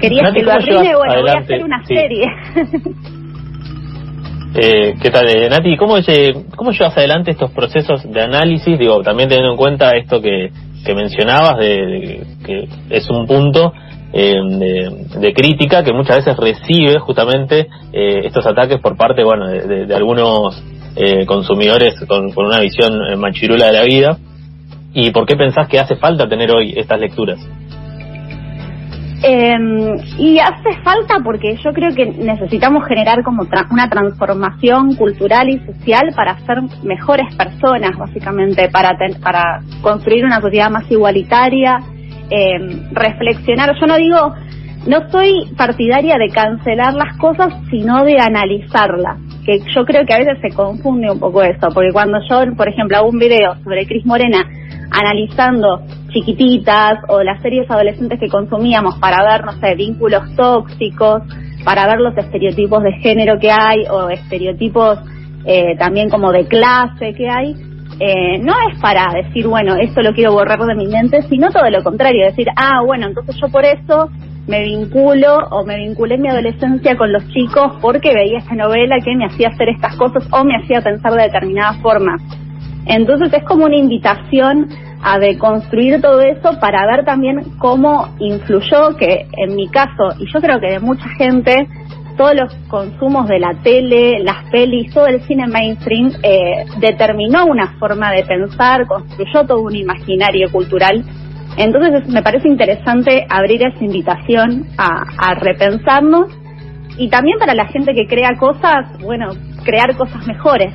Quería 0.00 0.32
que 0.34 0.42
lo 0.42 0.50
arruine, 0.50 0.96
bueno, 0.96 1.20
voy 1.20 1.30
a 1.30 1.38
hacer 1.38 1.62
una 1.62 1.84
serie. 1.84 2.26
Eh, 4.56 4.94
¿Qué 5.02 5.10
tal, 5.10 5.28
eh, 5.28 5.48
Nati? 5.48 5.76
¿cómo, 5.76 5.96
¿Cómo 6.54 6.70
llevas 6.70 6.96
adelante 6.96 7.32
estos 7.32 7.50
procesos 7.50 8.02
de 8.08 8.20
análisis? 8.20 8.78
Digo, 8.78 9.02
también 9.02 9.28
teniendo 9.28 9.50
en 9.50 9.56
cuenta 9.56 9.96
esto 9.96 10.20
que, 10.20 10.52
que 10.84 10.94
mencionabas, 10.94 11.58
de, 11.58 12.24
que 12.44 12.68
es 12.90 13.10
un 13.10 13.26
punto 13.26 13.72
eh, 14.12 14.36
de, 15.18 15.32
crítica 15.32 15.82
que 15.82 15.92
muchas 15.92 16.18
veces 16.18 16.36
recibe 16.36 17.00
justamente 17.00 17.66
eh, 17.92 18.20
estos 18.24 18.46
ataques 18.46 18.78
por 18.80 18.96
parte, 18.96 19.24
bueno, 19.24 19.48
de, 19.48 19.92
algunos 19.92 20.62
eh, 20.94 21.26
consumidores 21.26 21.98
con, 22.06 22.30
con, 22.30 22.46
una 22.46 22.60
visión 22.60 23.18
machirula 23.18 23.66
de 23.66 23.72
la 23.72 23.82
vida. 23.82 24.16
¿Y 24.92 25.10
por 25.10 25.26
qué 25.26 25.34
pensás 25.34 25.66
que 25.66 25.80
hace 25.80 25.96
falta 25.96 26.28
tener 26.28 26.52
hoy 26.52 26.74
estas 26.76 27.00
lecturas? 27.00 27.40
Eh, 29.26 29.56
y 30.18 30.38
hace 30.38 30.82
falta 30.82 31.14
porque 31.24 31.56
yo 31.56 31.72
creo 31.72 31.94
que 31.94 32.04
necesitamos 32.04 32.86
generar 32.86 33.22
como 33.22 33.44
una 33.70 33.88
transformación 33.88 34.96
cultural 34.96 35.48
y 35.48 35.58
social 35.60 36.12
para 36.14 36.38
ser 36.40 36.58
mejores 36.82 37.34
personas, 37.34 37.96
básicamente, 37.96 38.68
para, 38.68 38.90
para 39.22 39.62
construir 39.80 40.26
una 40.26 40.42
sociedad 40.42 40.70
más 40.70 40.90
igualitaria, 40.90 41.78
eh, 42.28 42.58
reflexionar. 42.92 43.74
Yo 43.80 43.86
no 43.86 43.96
digo, 43.96 44.34
no 44.86 45.10
soy 45.10 45.54
partidaria 45.56 46.18
de 46.18 46.28
cancelar 46.28 46.92
las 46.92 47.16
cosas, 47.16 47.54
sino 47.70 48.04
de 48.04 48.18
analizarlas. 48.20 49.23
Que 49.44 49.60
yo 49.74 49.84
creo 49.84 50.06
que 50.06 50.14
a 50.14 50.18
veces 50.18 50.38
se 50.40 50.54
confunde 50.54 51.10
un 51.10 51.20
poco 51.20 51.42
eso, 51.42 51.68
porque 51.74 51.92
cuando 51.92 52.18
yo, 52.28 52.54
por 52.56 52.68
ejemplo, 52.68 52.96
hago 52.96 53.08
un 53.08 53.18
video 53.18 53.54
sobre 53.62 53.86
Cris 53.86 54.06
Morena 54.06 54.48
analizando 54.90 55.82
chiquititas 56.10 57.00
o 57.08 57.22
las 57.22 57.42
series 57.42 57.70
adolescentes 57.70 58.18
que 58.20 58.28
consumíamos 58.28 58.98
para 58.98 59.22
ver, 59.24 59.44
no 59.44 59.52
sé, 59.52 59.74
vínculos 59.74 60.34
tóxicos, 60.36 61.22
para 61.64 61.86
ver 61.86 62.00
los 62.00 62.16
estereotipos 62.16 62.82
de 62.82 62.92
género 62.92 63.38
que 63.38 63.50
hay 63.50 63.84
o 63.90 64.08
estereotipos 64.08 64.98
eh, 65.46 65.76
también 65.78 66.08
como 66.08 66.32
de 66.32 66.46
clase 66.46 67.12
que 67.14 67.28
hay, 67.28 67.54
eh, 68.00 68.38
no 68.38 68.54
es 68.70 68.78
para 68.80 69.12
decir, 69.12 69.46
bueno, 69.46 69.76
esto 69.76 70.02
lo 70.02 70.12
quiero 70.14 70.32
borrar 70.32 70.58
de 70.58 70.74
mi 70.74 70.86
mente, 70.86 71.22
sino 71.22 71.50
todo 71.50 71.68
lo 71.70 71.82
contrario, 71.82 72.26
decir, 72.26 72.48
ah, 72.56 72.82
bueno, 72.84 73.06
entonces 73.06 73.36
yo 73.40 73.48
por 73.48 73.64
eso 73.64 74.10
me 74.46 74.62
vinculo 74.62 75.38
o 75.50 75.64
me 75.64 75.76
vinculé 75.76 76.16
en 76.16 76.22
mi 76.22 76.28
adolescencia 76.28 76.96
con 76.96 77.12
los 77.12 77.26
chicos 77.28 77.78
porque 77.80 78.14
veía 78.14 78.38
esta 78.38 78.54
novela 78.54 78.96
que 79.02 79.14
me 79.16 79.26
hacía 79.26 79.48
hacer 79.48 79.70
estas 79.70 79.96
cosas 79.96 80.26
o 80.30 80.44
me 80.44 80.56
hacía 80.56 80.82
pensar 80.82 81.12
de 81.12 81.22
determinada 81.22 81.74
forma. 81.80 82.16
Entonces 82.86 83.32
es 83.32 83.44
como 83.44 83.64
una 83.64 83.76
invitación 83.76 84.68
a 85.02 85.18
deconstruir 85.18 86.00
todo 86.00 86.20
eso 86.20 86.58
para 86.60 86.86
ver 86.86 87.04
también 87.04 87.58
cómo 87.58 88.08
influyó, 88.18 88.96
que 88.98 89.26
en 89.36 89.54
mi 89.54 89.68
caso, 89.68 90.14
y 90.18 90.26
yo 90.32 90.40
creo 90.40 90.58
que 90.60 90.72
de 90.72 90.80
mucha 90.80 91.08
gente, 91.18 91.68
todos 92.16 92.34
los 92.34 92.54
consumos 92.68 93.28
de 93.28 93.38
la 93.38 93.54
tele, 93.62 94.20
las 94.22 94.48
pelis, 94.50 94.92
todo 94.94 95.06
el 95.06 95.20
cine 95.22 95.46
mainstream 95.46 96.12
eh, 96.22 96.64
determinó 96.78 97.44
una 97.46 97.76
forma 97.78 98.12
de 98.12 98.24
pensar, 98.24 98.86
construyó 98.86 99.44
todo 99.46 99.62
un 99.62 99.76
imaginario 99.76 100.50
cultural. 100.50 101.04
Entonces 101.56 102.08
me 102.08 102.22
parece 102.22 102.48
interesante 102.48 103.26
abrir 103.28 103.62
esa 103.62 103.84
invitación 103.84 104.66
a, 104.76 105.34
repensarnos 105.34 106.26
y 106.98 107.08
también 107.08 107.38
para 107.38 107.54
la 107.54 107.66
gente 107.66 107.94
que 107.94 108.06
crea 108.06 108.36
cosas, 108.38 108.98
bueno, 109.00 109.30
crear 109.64 109.96
cosas 109.96 110.26
mejores. 110.26 110.72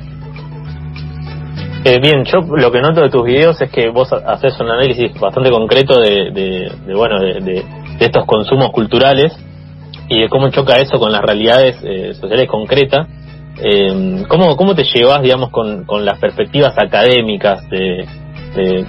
Eh, 1.84 1.98
bien, 2.00 2.24
yo 2.24 2.40
lo 2.40 2.70
que 2.70 2.80
noto 2.80 3.00
de 3.00 3.10
tus 3.10 3.24
videos 3.24 3.60
es 3.60 3.70
que 3.70 3.88
vos 3.88 4.12
haces 4.12 4.58
un 4.60 4.68
análisis 4.68 5.18
bastante 5.18 5.50
concreto 5.50 5.98
de, 5.98 6.30
de, 6.30 6.94
bueno, 6.94 7.20
de, 7.20 7.64
estos 7.98 8.24
consumos 8.26 8.70
culturales 8.70 9.32
y 10.08 10.22
de 10.22 10.28
cómo 10.28 10.50
choca 10.50 10.78
eso 10.78 10.98
con 10.98 11.12
las 11.12 11.22
realidades 11.22 11.76
eh, 11.82 12.14
sociales 12.14 12.48
concretas. 12.48 13.06
Eh, 13.62 14.24
¿cómo, 14.28 14.56
¿Cómo 14.56 14.74
te 14.74 14.84
llevas, 14.84 15.22
digamos, 15.22 15.50
con, 15.50 15.84
con 15.84 16.04
las 16.04 16.18
perspectivas 16.18 16.74
académicas 16.78 17.68
de, 17.68 18.06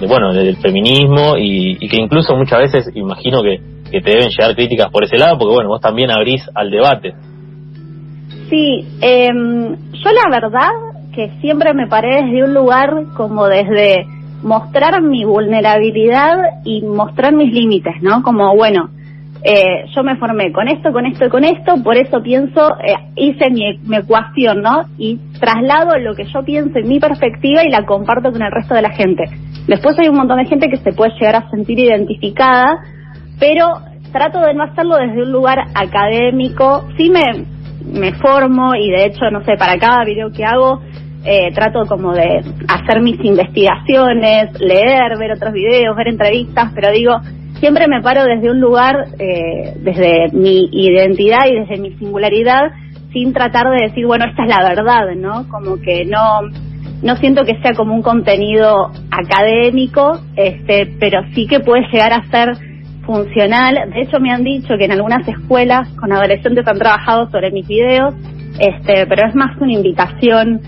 bueno, 0.08 0.32
del 0.32 0.56
feminismo 0.56 1.36
y, 1.36 1.78
y, 1.80 1.88
que 1.88 2.00
incluso 2.00 2.36
muchas 2.36 2.60
veces 2.60 2.90
imagino 2.94 3.42
que, 3.42 3.60
que 3.90 4.00
te 4.00 4.10
deben 4.10 4.30
llegar 4.30 4.54
críticas 4.54 4.90
por 4.90 5.04
ese 5.04 5.18
lado, 5.18 5.38
porque 5.38 5.54
bueno, 5.54 5.68
vos 5.68 5.80
también 5.80 6.10
abrís 6.10 6.42
al 6.54 6.70
debate. 6.70 7.14
Sí, 8.48 8.84
eh, 9.00 9.28
yo 9.28 10.10
la 10.10 10.30
verdad 10.30 10.70
que 11.14 11.30
siempre 11.40 11.74
me 11.74 11.86
paré 11.86 12.22
desde 12.22 12.44
un 12.44 12.54
lugar 12.54 13.04
como 13.16 13.46
desde 13.46 14.06
mostrar 14.42 15.00
mi 15.02 15.24
vulnerabilidad 15.24 16.36
y 16.64 16.82
mostrar 16.82 17.32
mis 17.34 17.52
límites, 17.52 17.94
¿no? 18.02 18.22
Como, 18.22 18.54
bueno, 18.56 18.90
eh, 19.44 19.86
yo 19.94 20.02
me 20.04 20.16
formé 20.16 20.52
con 20.52 20.68
esto, 20.68 20.92
con 20.92 21.04
esto 21.04 21.26
y 21.26 21.28
con 21.28 21.44
esto, 21.44 21.82
por 21.82 21.96
eso 21.96 22.22
pienso, 22.22 22.76
eh, 22.78 22.94
hice 23.16 23.50
mi, 23.50 23.78
mi, 23.78 23.96
ecuación, 23.96 24.62
¿no? 24.62 24.82
Y 24.98 25.18
traslado 25.40 25.98
lo 25.98 26.14
que 26.14 26.24
yo 26.24 26.44
pienso 26.44 26.78
en 26.78 26.88
mi 26.88 27.00
perspectiva 27.00 27.64
y 27.64 27.70
la 27.70 27.84
comparto 27.84 28.30
con 28.30 28.40
el 28.40 28.52
resto 28.52 28.74
de 28.74 28.82
la 28.82 28.90
gente. 28.90 29.24
Después 29.66 29.98
hay 29.98 30.08
un 30.08 30.16
montón 30.16 30.38
de 30.38 30.46
gente 30.46 30.68
que 30.68 30.76
se 30.76 30.92
puede 30.92 31.12
llegar 31.14 31.36
a 31.36 31.50
sentir 31.50 31.78
identificada, 31.78 32.84
pero 33.40 33.66
trato 34.12 34.40
de 34.40 34.54
no 34.54 34.62
hacerlo 34.62 34.96
desde 34.96 35.22
un 35.22 35.32
lugar 35.32 35.58
académico. 35.74 36.84
Sí 36.96 37.10
me, 37.10 37.44
me 37.84 38.12
formo 38.14 38.74
y 38.76 38.90
de 38.90 39.06
hecho, 39.06 39.30
no 39.32 39.42
sé, 39.44 39.56
para 39.56 39.76
cada 39.78 40.04
video 40.04 40.30
que 40.30 40.44
hago 40.44 40.80
eh, 41.24 41.52
trato 41.52 41.86
como 41.86 42.12
de 42.12 42.42
hacer 42.68 43.00
mis 43.00 43.18
investigaciones, 43.24 44.60
leer, 44.60 45.16
ver 45.18 45.32
otros 45.32 45.52
videos, 45.52 45.96
ver 45.96 46.08
entrevistas, 46.08 46.72
pero 46.74 46.90
digo, 46.90 47.16
siempre 47.62 47.86
me 47.86 48.02
paro 48.02 48.24
desde 48.24 48.50
un 48.50 48.60
lugar, 48.60 49.06
eh, 49.20 49.74
desde 49.76 50.36
mi 50.36 50.68
identidad 50.72 51.46
y 51.48 51.60
desde 51.60 51.80
mi 51.80 51.92
singularidad, 51.92 52.72
sin 53.12 53.32
tratar 53.32 53.70
de 53.70 53.86
decir, 53.86 54.04
bueno, 54.04 54.24
esta 54.24 54.42
es 54.42 54.48
la 54.48 54.68
verdad, 54.68 55.14
¿no? 55.14 55.48
Como 55.48 55.80
que 55.80 56.04
no, 56.04 56.40
no 57.04 57.16
siento 57.18 57.44
que 57.44 57.60
sea 57.62 57.72
como 57.74 57.94
un 57.94 58.02
contenido 58.02 58.90
académico, 59.12 60.18
este, 60.34 60.92
pero 60.98 61.20
sí 61.36 61.46
que 61.46 61.60
puede 61.60 61.86
llegar 61.92 62.12
a 62.12 62.28
ser 62.32 62.48
funcional. 63.06 63.78
De 63.94 64.02
hecho, 64.02 64.18
me 64.18 64.32
han 64.32 64.42
dicho 64.42 64.76
que 64.76 64.86
en 64.86 64.92
algunas 64.92 65.26
escuelas 65.28 65.88
con 66.00 66.10
adolescentes 66.10 66.66
han 66.66 66.80
trabajado 66.80 67.30
sobre 67.30 67.52
mis 67.52 67.68
videos, 67.68 68.12
este, 68.58 69.06
pero 69.06 69.28
es 69.28 69.36
más 69.36 69.56
una 69.60 69.72
invitación 69.72 70.60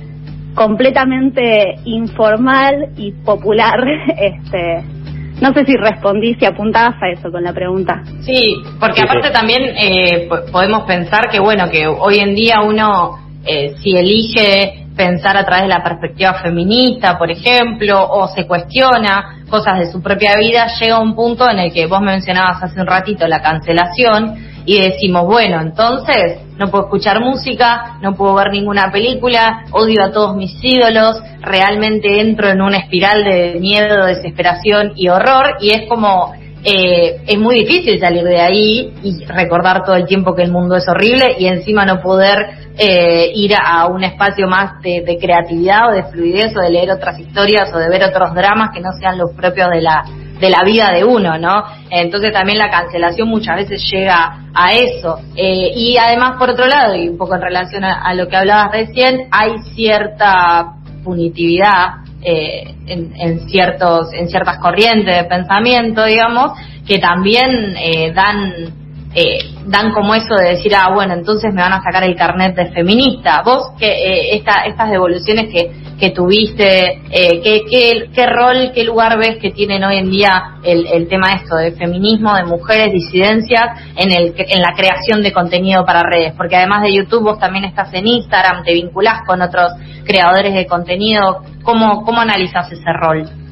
completamente 0.55 1.75
informal 1.87 2.91
y 2.97 3.11
popular. 3.11 3.81
Este, 4.17 4.94
no 5.41 5.53
sé 5.53 5.64
si 5.64 5.76
respondí, 5.76 6.35
si 6.35 6.47
apuntabas 6.47 6.97
a 7.03 7.09
eso 7.09 7.31
con 7.31 7.43
la 7.43 7.53
pregunta. 7.53 8.03
Sí, 8.23 8.57
porque 8.79 9.03
aparte 9.03 9.31
también 9.31 9.62
eh, 9.76 10.29
podemos 10.50 10.85
pensar 10.85 11.29
que, 11.31 11.41
bueno, 11.41 11.69
que 11.71 11.87
hoy 11.87 12.19
en 12.19 12.35
día 12.35 12.61
uno, 12.61 13.19
eh, 13.45 13.75
si 13.83 13.97
elige 13.97 14.85
pensar 14.97 15.37
a 15.37 15.45
través 15.45 15.62
de 15.62 15.69
la 15.69 15.83
perspectiva 15.83 16.35
feminista, 16.35 17.19
por 17.19 17.31
ejemplo, 17.31 18.07
o 18.09 18.29
se 18.29 18.47
cuestiona 18.47 19.43
cosas 19.49 19.81
de 19.81 19.91
su 19.91 20.00
propia 20.00 20.37
vida, 20.37 20.69
llega 20.81 21.00
un 21.00 21.14
punto 21.14 21.50
en 21.50 21.59
el 21.59 21.73
que 21.73 21.87
vos 21.87 22.00
mencionabas 22.00 22.62
hace 22.62 22.81
un 22.81 22.87
ratito 22.87 23.26
la 23.26 23.43
cancelación 23.43 24.37
y 24.64 24.81
decimos, 24.81 25.25
bueno, 25.26 25.61
entonces 25.61 26.38
no 26.58 26.70
puedo 26.70 26.84
escuchar 26.84 27.20
música, 27.20 27.99
no 28.00 28.14
puedo 28.14 28.34
ver 28.34 28.50
ninguna 28.50 28.90
película, 28.90 29.64
odio 29.73 30.04
a 30.04 30.12
todos 30.12 30.37
mis 30.37 30.52
ídolos, 30.62 31.20
realmente 31.40 32.20
entro 32.20 32.49
en 32.49 32.61
una 32.61 32.78
espiral 32.78 33.25
de 33.25 33.58
miedo, 33.61 34.06
desesperación 34.06 34.92
y 34.96 35.08
horror 35.08 35.56
y 35.61 35.70
es 35.70 35.88
como 35.88 36.32
eh, 36.66 37.20
es 37.26 37.38
muy 37.38 37.56
difícil 37.56 38.00
salir 38.00 38.25
de 38.25 38.40
ahí 38.40 38.94
y 39.02 39.23
recordar 39.26 39.84
todo 39.84 39.96
el 39.96 40.06
tiempo 40.06 40.34
que 40.34 40.42
el 40.42 40.50
mundo 40.50 40.76
es 40.76 40.88
horrible 40.88 41.37
y 41.38 41.46
encima 41.46 41.84
no 41.84 42.00
poder 42.00 42.38
eh, 42.78 43.30
ir 43.34 43.54
a 43.54 43.87
un 43.87 44.02
espacio 44.02 44.49
más 44.49 44.80
de, 44.80 45.02
de, 45.02 45.18
creatividad 45.18 45.90
o 45.90 45.92
de 45.92 46.04
fluidez 46.04 46.56
o 46.56 46.61
de 46.61 46.70
leer 46.70 46.90
otras 46.90 47.20
historias 47.20 47.70
o 47.75 47.78
de 47.78 47.90
ver 47.90 48.04
otros 48.04 48.34
dramas 48.34 48.70
que 48.73 48.80
no 48.80 48.92
sean 48.99 49.18
los 49.18 49.32
propios 49.32 49.68
de 49.70 49.82
la 49.82 50.04
de 50.41 50.50
la 50.50 50.62
vida 50.64 50.91
de 50.93 51.05
uno, 51.05 51.38
¿no? 51.38 51.64
Entonces 51.91 52.33
también 52.33 52.59
la 52.59 52.71
cancelación 52.71 53.29
muchas 53.29 53.57
veces 53.57 53.88
llega 53.91 54.49
a 54.53 54.73
eso. 54.73 55.19
Eh, 55.37 55.73
y 55.75 55.97
además, 55.97 56.37
por 56.38 56.50
otro 56.50 56.67
lado, 56.67 56.95
y 56.95 57.09
un 57.09 57.17
poco 57.17 57.35
en 57.35 57.43
relación 57.43 57.85
a, 57.85 58.12
lo 58.14 58.29
que 58.29 58.37
hablabas 58.37 58.73
recién, 58.73 59.29
hay 59.31 59.59
cierta 59.75 60.75
punitividad 61.05 62.05
eh, 62.23 62.75
en, 62.87 63.49
ciertos 63.49 64.12
en 64.14 64.29
ciertas 64.31 64.57
corrientes 64.57 65.14
de 65.14 65.25
pensamiento 65.25 66.07
digamos 66.07 66.53
que 66.87 66.99
también 66.99 67.76
eh, 67.76 68.12
dan 68.14 68.84
eh, 69.14 69.38
dan 69.66 69.92
como 69.92 70.14
eso 70.14 70.35
de 70.35 70.50
decir 70.50 70.75
ah 70.75 70.90
bueno 70.92 71.14
entonces 71.14 71.52
me 71.54 71.62
van 71.62 71.73
a 71.73 71.83
sacar 71.83 72.04
el 72.04 72.16
carnet 72.16 72.54
de 72.56 72.73
feminista 72.73 73.42
vos 73.44 73.73
que 73.78 73.87
eh, 73.87 74.37
esta, 74.37 74.64
estas 74.64 74.90
devoluciones 74.90 75.52
que 75.52 75.85
que 75.99 76.11
tuviste, 76.11 77.02
eh, 77.11 77.40
¿qué, 77.42 78.09
qué, 78.12 78.26
rol, 78.26 78.73
qué 78.75 78.85
lugar 78.85 79.18
ves 79.18 79.38
que 79.40 79.50
tienen 79.50 79.85
hoy 79.85 79.97
en 79.97 80.11
día 80.11 80.59
el, 80.62 80.87
el 80.87 81.09
tema 81.09 81.33
esto 81.35 81.56
de 81.56 81.73
feminismo, 81.73 82.35
de 82.35 82.44
mujeres, 82.44 82.92
disidencias 82.92 83.80
en, 83.97 84.11
el, 84.11 84.35
en 84.37 84.61
la 84.61 84.75
creación 84.76 85.23
de 85.23 85.33
contenido 85.33 85.85
para 85.85 86.02
redes? 86.02 86.35
Porque 86.37 86.56
además 86.56 86.83
de 86.83 86.94
YouTube 86.94 87.23
vos 87.23 87.38
también 87.38 87.64
estás 87.64 87.92
en 87.94 88.06
Instagram, 88.06 88.64
te 88.64 88.75
vinculás 88.75 89.23
con 89.26 89.40
otros 89.40 89.73
creadores 90.04 90.54
de 90.54 90.66
contenido. 90.66 91.42
¿Cómo, 91.62 92.04
cómo 92.04 92.21
analizas 92.21 92.71
ese 92.73 92.92
rol? 92.92 93.44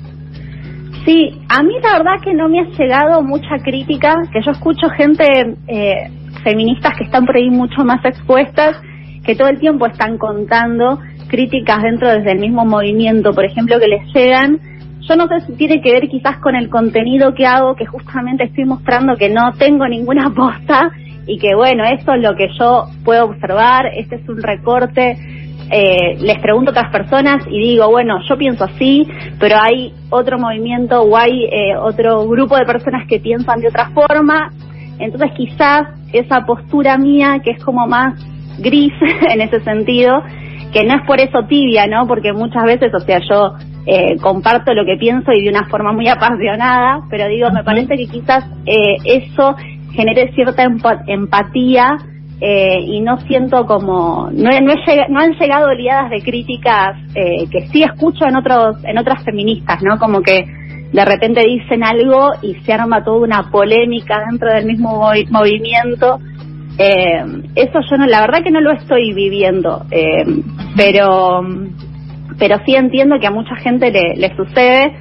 Sí, 1.04 1.40
a 1.48 1.62
mí 1.62 1.74
la 1.82 1.98
verdad 1.98 2.20
que 2.22 2.32
no 2.32 2.48
me 2.48 2.60
ha 2.60 2.64
llegado 2.64 3.22
mucha 3.22 3.58
crítica, 3.58 4.22
que 4.32 4.40
yo 4.40 4.52
escucho 4.52 4.88
gente 4.90 5.24
eh, 5.66 6.10
feministas 6.44 6.94
que 6.96 7.04
están 7.04 7.26
por 7.26 7.36
ahí 7.36 7.50
mucho 7.50 7.84
más 7.84 8.04
expuestas, 8.04 8.76
que 9.24 9.34
todo 9.34 9.48
el 9.48 9.58
tiempo 9.58 9.86
están 9.86 10.16
contando 10.18 11.00
críticas 11.28 11.82
dentro 11.82 12.08
desde 12.08 12.32
el 12.32 12.38
mismo 12.38 12.64
movimiento, 12.64 13.32
por 13.32 13.44
ejemplo, 13.44 13.80
que 13.80 13.88
les 13.88 14.14
llegan, 14.14 14.60
yo 15.08 15.16
no 15.16 15.26
sé 15.26 15.40
si 15.46 15.52
tiene 15.54 15.80
que 15.80 15.92
ver 15.92 16.08
quizás 16.08 16.38
con 16.38 16.54
el 16.54 16.68
contenido 16.68 17.34
que 17.34 17.46
hago, 17.46 17.74
que 17.74 17.86
justamente 17.86 18.44
estoy 18.44 18.64
mostrando 18.64 19.16
que 19.16 19.28
no 19.28 19.52
tengo 19.58 19.86
ninguna 19.88 20.30
posta 20.30 20.92
y 21.26 21.38
que 21.38 21.54
bueno, 21.56 21.84
eso 21.84 22.12
es 22.14 22.22
lo 22.22 22.36
que 22.36 22.48
yo 22.58 22.86
puedo 23.04 23.24
observar, 23.24 23.86
este 23.96 24.16
es 24.16 24.28
un 24.28 24.40
recorte. 24.40 25.16
Eh, 25.74 26.18
les 26.20 26.38
pregunto 26.38 26.70
a 26.70 26.72
otras 26.72 26.92
personas 26.92 27.46
y 27.48 27.58
digo, 27.58 27.88
bueno, 27.88 28.18
yo 28.28 28.36
pienso 28.36 28.64
así, 28.64 29.08
pero 29.40 29.56
hay 29.58 29.94
otro 30.10 30.38
movimiento 30.38 31.00
o 31.00 31.16
hay 31.16 31.44
eh, 31.44 31.74
otro 31.80 32.26
grupo 32.28 32.58
de 32.58 32.66
personas 32.66 33.08
que 33.08 33.20
piensan 33.20 33.60
de 33.60 33.68
otra 33.68 33.88
forma. 33.90 34.52
Entonces 34.98 35.30
quizás 35.34 35.88
esa 36.12 36.44
postura 36.44 36.98
mía, 36.98 37.40
que 37.42 37.52
es 37.52 37.64
como 37.64 37.86
más 37.86 38.22
gris 38.58 38.92
en 39.30 39.40
ese 39.40 39.60
sentido, 39.60 40.22
que 40.74 40.84
no 40.84 40.94
es 40.94 41.06
por 41.06 41.18
eso 41.20 41.46
tibia, 41.48 41.86
¿no? 41.86 42.06
Porque 42.06 42.34
muchas 42.34 42.64
veces, 42.64 42.92
o 42.94 43.00
sea, 43.00 43.20
yo 43.26 43.54
eh, 43.86 44.16
comparto 44.20 44.74
lo 44.74 44.84
que 44.84 44.98
pienso 44.98 45.32
y 45.32 45.42
de 45.42 45.48
una 45.48 45.68
forma 45.70 45.92
muy 45.92 46.06
apasionada, 46.06 47.00
pero 47.08 47.28
digo, 47.28 47.50
me 47.50 47.64
parece 47.64 47.96
que 47.96 48.08
quizás 48.08 48.44
eh, 48.66 48.96
eso 49.06 49.56
genere 49.92 50.32
cierta 50.34 50.64
empatía 51.06 51.96
eh, 52.44 52.80
y 52.80 53.00
no 53.00 53.18
siento 53.20 53.66
como 53.66 54.28
no, 54.32 54.50
no, 54.60 55.20
han 55.20 55.32
llegado 55.38 55.68
oleadas 55.68 56.10
de 56.10 56.22
críticas 56.22 56.96
eh, 57.14 57.46
que 57.50 57.68
sí 57.68 57.84
escucho 57.84 58.26
en 58.26 58.36
otros 58.36 58.76
en 58.84 58.98
otras 58.98 59.22
feministas, 59.24 59.80
¿no? 59.82 59.98
Como 59.98 60.22
que 60.22 60.44
de 60.92 61.04
repente 61.04 61.42
dicen 61.46 61.84
algo 61.84 62.30
y 62.42 62.54
se 62.64 62.72
arma 62.72 63.04
toda 63.04 63.20
una 63.20 63.50
polémica 63.50 64.24
dentro 64.28 64.52
del 64.52 64.66
mismo 64.66 65.10
movimiento 65.30 66.18
eh, 66.78 67.24
eso 67.54 67.80
yo 67.90 67.96
no, 67.98 68.06
la 68.06 68.22
verdad 68.22 68.42
que 68.42 68.50
no 68.50 68.60
lo 68.60 68.72
estoy 68.72 69.12
viviendo, 69.12 69.84
eh, 69.90 70.24
pero, 70.76 71.42
pero 72.38 72.56
sí 72.64 72.74
entiendo 72.74 73.18
que 73.20 73.26
a 73.26 73.30
mucha 73.30 73.56
gente 73.56 73.90
le, 73.90 74.16
le 74.16 74.34
sucede 74.34 74.96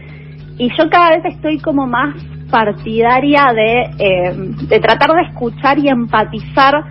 y 0.58 0.70
yo 0.78 0.90
cada 0.90 1.12
vez 1.12 1.26
estoy 1.34 1.60
como 1.60 1.88
más 1.88 2.16
partidaria 2.50 3.54
de, 3.54 3.82
eh, 4.00 4.34
de 4.68 4.80
tratar 4.80 5.12
de 5.14 5.22
escuchar 5.30 5.80
y 5.80 5.88
empatizar 5.88 6.84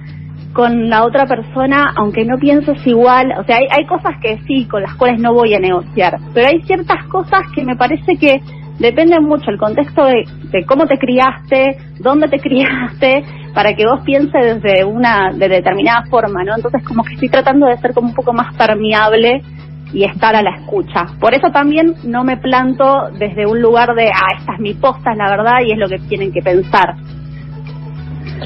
con 0.52 0.88
la 0.88 1.04
otra 1.04 1.26
persona, 1.26 1.92
aunque 1.96 2.24
no 2.24 2.36
pienses 2.38 2.84
igual, 2.86 3.32
o 3.38 3.44
sea, 3.44 3.56
hay, 3.56 3.66
hay 3.70 3.86
cosas 3.86 4.14
que 4.20 4.38
sí, 4.46 4.66
con 4.66 4.82
las 4.82 4.94
cuales 4.94 5.20
no 5.20 5.32
voy 5.32 5.54
a 5.54 5.60
negociar, 5.60 6.18
pero 6.34 6.48
hay 6.48 6.60
ciertas 6.62 7.04
cosas 7.06 7.42
que 7.54 7.64
me 7.64 7.76
parece 7.76 8.16
que 8.16 8.40
depende 8.80 9.20
mucho 9.20 9.50
el 9.50 9.58
contexto 9.58 10.06
de, 10.06 10.24
cómo 10.66 10.86
te 10.86 10.98
criaste, 10.98 11.76
dónde 12.00 12.28
te 12.28 12.38
criaste, 12.40 13.24
para 13.54 13.74
que 13.74 13.86
vos 13.86 14.00
pienses 14.04 14.62
desde 14.62 14.84
una 14.84 15.32
de 15.32 15.48
determinada 15.48 16.04
forma, 16.10 16.42
¿no? 16.42 16.56
Entonces 16.56 16.82
como 16.84 17.04
que 17.04 17.14
estoy 17.14 17.28
tratando 17.28 17.66
de 17.66 17.76
ser 17.78 17.92
como 17.92 18.08
un 18.08 18.14
poco 18.14 18.32
más 18.32 18.54
permeable 18.56 19.42
y 19.92 20.04
estar 20.04 20.34
a 20.34 20.42
la 20.42 20.56
escucha. 20.56 21.06
Por 21.20 21.34
eso 21.34 21.50
también 21.50 21.94
no 22.04 22.24
me 22.24 22.36
planto 22.36 23.10
desde 23.18 23.46
un 23.46 23.60
lugar 23.60 23.94
de, 23.94 24.08
ah, 24.08 24.36
esta 24.38 24.54
es 24.54 24.60
mi 24.60 24.74
posta, 24.74 25.12
es 25.12 25.18
la 25.18 25.28
verdad 25.28 25.58
y 25.66 25.72
es 25.72 25.78
lo 25.78 25.88
que 25.88 25.98
tienen 25.98 26.32
que 26.32 26.42
pensar. 26.42 26.94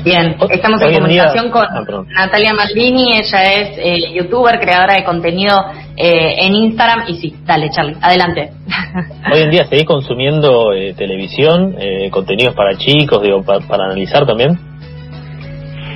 Bien, 0.03 0.37
estamos 0.51 0.83
en 0.83 0.95
comunicación 0.95 1.51
con 1.51 1.63
ah, 1.63 1.85
Natalia 2.15 2.53
Maldini, 2.53 3.13
ella 3.13 3.43
es 3.53 3.79
eh, 3.79 4.13
youtuber, 4.15 4.59
creadora 4.59 4.95
de 4.95 5.05
contenido 5.05 5.57
eh, 5.97 6.35
en 6.41 6.55
Instagram 6.55 7.05
y 7.09 7.15
sí, 7.15 7.35
dale 7.45 7.71
Charlie, 7.71 7.97
adelante. 8.01 8.51
Hoy 9.33 9.43
en 9.43 9.51
día 9.51 9.65
seguís 9.67 9.85
consumiendo 9.85 10.73
eh, 10.73 10.95
televisión, 10.95 11.77
contenidos 12.11 12.55
para 12.55 12.77
chicos, 12.77 13.23
digo, 13.23 13.43
para, 13.43 13.85
analizar 13.85 14.27
también. 14.27 14.59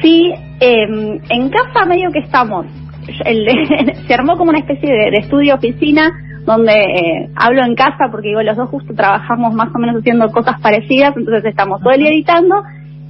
Sí, 0.00 0.33
em, 0.61 1.21
en 1.28 1.50
casa 1.50 1.85
medio 1.87 2.11
que 2.12 2.21
estamos. 2.21 2.67
se 4.07 4.14
armó 4.14 4.37
como 4.37 4.50
una 4.50 4.61
especie 4.61 4.93
de, 4.93 5.19
estudio 5.19 5.55
oficina 5.55 6.12
donde 6.45 7.28
hablo 7.35 7.64
en 7.64 7.75
casa 7.75 8.09
porque 8.11 8.28
digo 8.28 8.43
los 8.43 8.57
dos 8.57 8.69
justo 8.71 8.95
trabajamos 8.95 9.55
más 9.55 9.69
o 9.75 9.78
menos 9.78 9.97
haciendo 9.97 10.31
cosas 10.31 10.61
parecidas, 10.61 11.14
entonces 11.17 11.45
estamos 11.47 11.81
todo 11.81 11.93
el 11.93 12.00
día 12.00 12.11
editando 12.11 12.57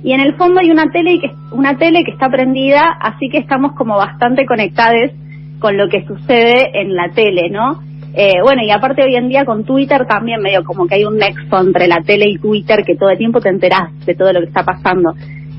y 0.02 0.12
en 0.12 0.21
el 0.21 0.35
fondo 0.37 0.61
hay 0.61 0.71
una 0.71 0.90
tele 0.90 1.19
que 1.21 1.31
una 1.50 1.76
tele 1.76 2.05
que 2.05 2.12
está 2.12 2.28
prendida, 2.28 2.97
así 3.00 3.28
que 3.28 3.38
estamos 3.38 3.73
como 3.73 3.97
bastante 3.97 4.47
conectados 4.47 5.11
con 5.59 5.76
lo 5.76 5.88
que 5.88 6.07
sucede 6.07 6.81
en 6.81 6.95
la 6.95 7.11
tele, 7.11 7.50
¿no? 7.50 7.81
Eh, 8.14 8.40
bueno, 8.43 8.62
y 8.64 8.71
aparte 8.71 9.02
hoy 9.02 9.17
en 9.17 9.28
día 9.28 9.45
con 9.45 9.64
Twitter 9.64 10.07
también 10.07 10.40
medio 10.40 10.64
como 10.64 10.87
que 10.87 10.97
hay 10.97 11.05
un 11.05 11.19
nexo 11.19 11.61
entre 11.61 11.88
la 11.88 12.02
tele 12.02 12.28
y 12.28 12.38
Twitter 12.38 12.85
que 12.85 12.97
todo 12.97 13.11
el 13.11 13.19
tiempo 13.19 13.40
te 13.40 13.49
enterás 13.49 13.90
de 14.07 14.14
todo 14.14 14.33
lo 14.33 14.40
que 14.40 14.47
está 14.47 14.64
pasando. 14.64 15.14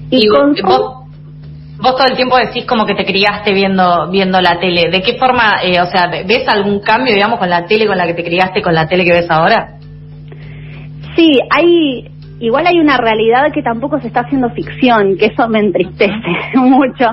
Y, 0.10 0.28
con 0.28 0.56
vos, 0.64 1.06
vos, 1.78 1.96
todo 1.96 2.08
el 2.08 2.16
tiempo 2.16 2.38
decís 2.38 2.66
como 2.66 2.86
que 2.86 2.96
te 2.96 3.06
criaste 3.06 3.54
viendo 3.54 4.10
viendo 4.10 4.42
la 4.42 4.60
tele. 4.60 4.90
¿De 4.90 5.02
qué 5.02 5.14
forma, 5.18 5.62
eh, 5.64 5.80
o 5.82 5.86
sea, 5.86 6.10
ves 6.26 6.48
algún 6.48 6.80
cambio, 6.80 7.14
digamos, 7.14 7.40
con 7.40 7.50
la 7.50 7.66
tele 7.66 7.86
con 7.86 7.98
la 7.98 8.08
que 8.08 8.16
te 8.16 8.24
criaste 8.24 8.62
con 8.62 8.74
la 8.74 8.88
tele 8.88 9.06
que 9.06 9.14
ves 9.14 9.30
ahora? 9.30 9.76
Sí, 11.16 11.40
hay 11.52 12.10
igual 12.40 12.68
hay 12.68 12.80
una 12.80 12.98
realidad 12.98 13.52
que 13.54 13.62
tampoco 13.62 14.00
se 14.00 14.08
está 14.08 14.22
haciendo 14.22 14.50
ficción, 14.52 15.18
que 15.18 15.28
eso 15.28 15.48
me 15.48 15.60
entristece 15.60 16.14
mucho, 16.56 17.12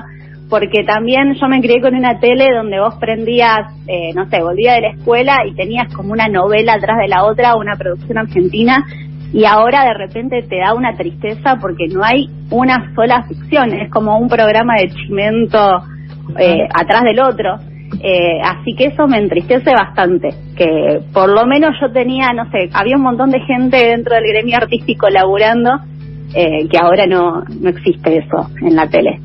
porque 0.49 0.83
también 0.83 1.33
yo 1.33 1.47
me 1.47 1.61
crié 1.61 1.81
con 1.81 1.95
una 1.95 2.19
tele 2.19 2.47
donde 2.53 2.79
vos 2.79 2.95
prendías, 2.95 3.73
eh, 3.87 4.13
no 4.15 4.29
sé, 4.29 4.41
volvía 4.41 4.73
de 4.73 4.81
la 4.81 4.89
escuela 4.89 5.37
y 5.45 5.55
tenías 5.55 5.93
como 5.93 6.13
una 6.13 6.27
novela 6.27 6.73
atrás 6.73 6.97
de 7.01 7.07
la 7.07 7.25
otra, 7.25 7.55
una 7.55 7.75
producción 7.75 8.17
argentina, 8.17 8.85
y 9.33 9.43
ahora 9.43 9.83
de 9.83 9.93
repente 9.93 10.41
te 10.43 10.59
da 10.59 10.73
una 10.73 10.95
tristeza 10.95 11.57
porque 11.59 11.87
no 11.87 12.03
hay 12.03 12.29
una 12.49 12.93
sola 12.95 13.23
ficción, 13.23 13.73
es 13.73 13.91
como 13.91 14.17
un 14.17 14.29
programa 14.29 14.75
de 14.75 14.89
chimento 14.89 15.83
eh, 16.39 16.67
atrás 16.73 17.03
del 17.03 17.19
otro. 17.19 17.57
Eh, 18.01 18.39
así 18.43 18.75
que 18.75 18.85
eso 18.85 19.07
me 19.07 19.17
entristece 19.17 19.71
bastante, 19.71 20.29
que 20.55 20.99
por 21.13 21.29
lo 21.29 21.45
menos 21.45 21.71
yo 21.81 21.91
tenía, 21.91 22.31
no 22.33 22.49
sé, 22.51 22.69
había 22.73 22.95
un 22.95 23.03
montón 23.03 23.31
de 23.31 23.39
gente 23.41 23.77
dentro 23.77 24.15
del 24.15 24.25
gremio 24.27 24.57
artístico 24.57 25.09
laburando, 25.09 25.71
eh, 26.33 26.67
que 26.69 26.77
ahora 26.77 27.07
no, 27.07 27.43
no 27.59 27.69
existe 27.69 28.17
eso 28.17 28.49
en 28.61 28.75
la 28.75 28.87
tele. 28.87 29.19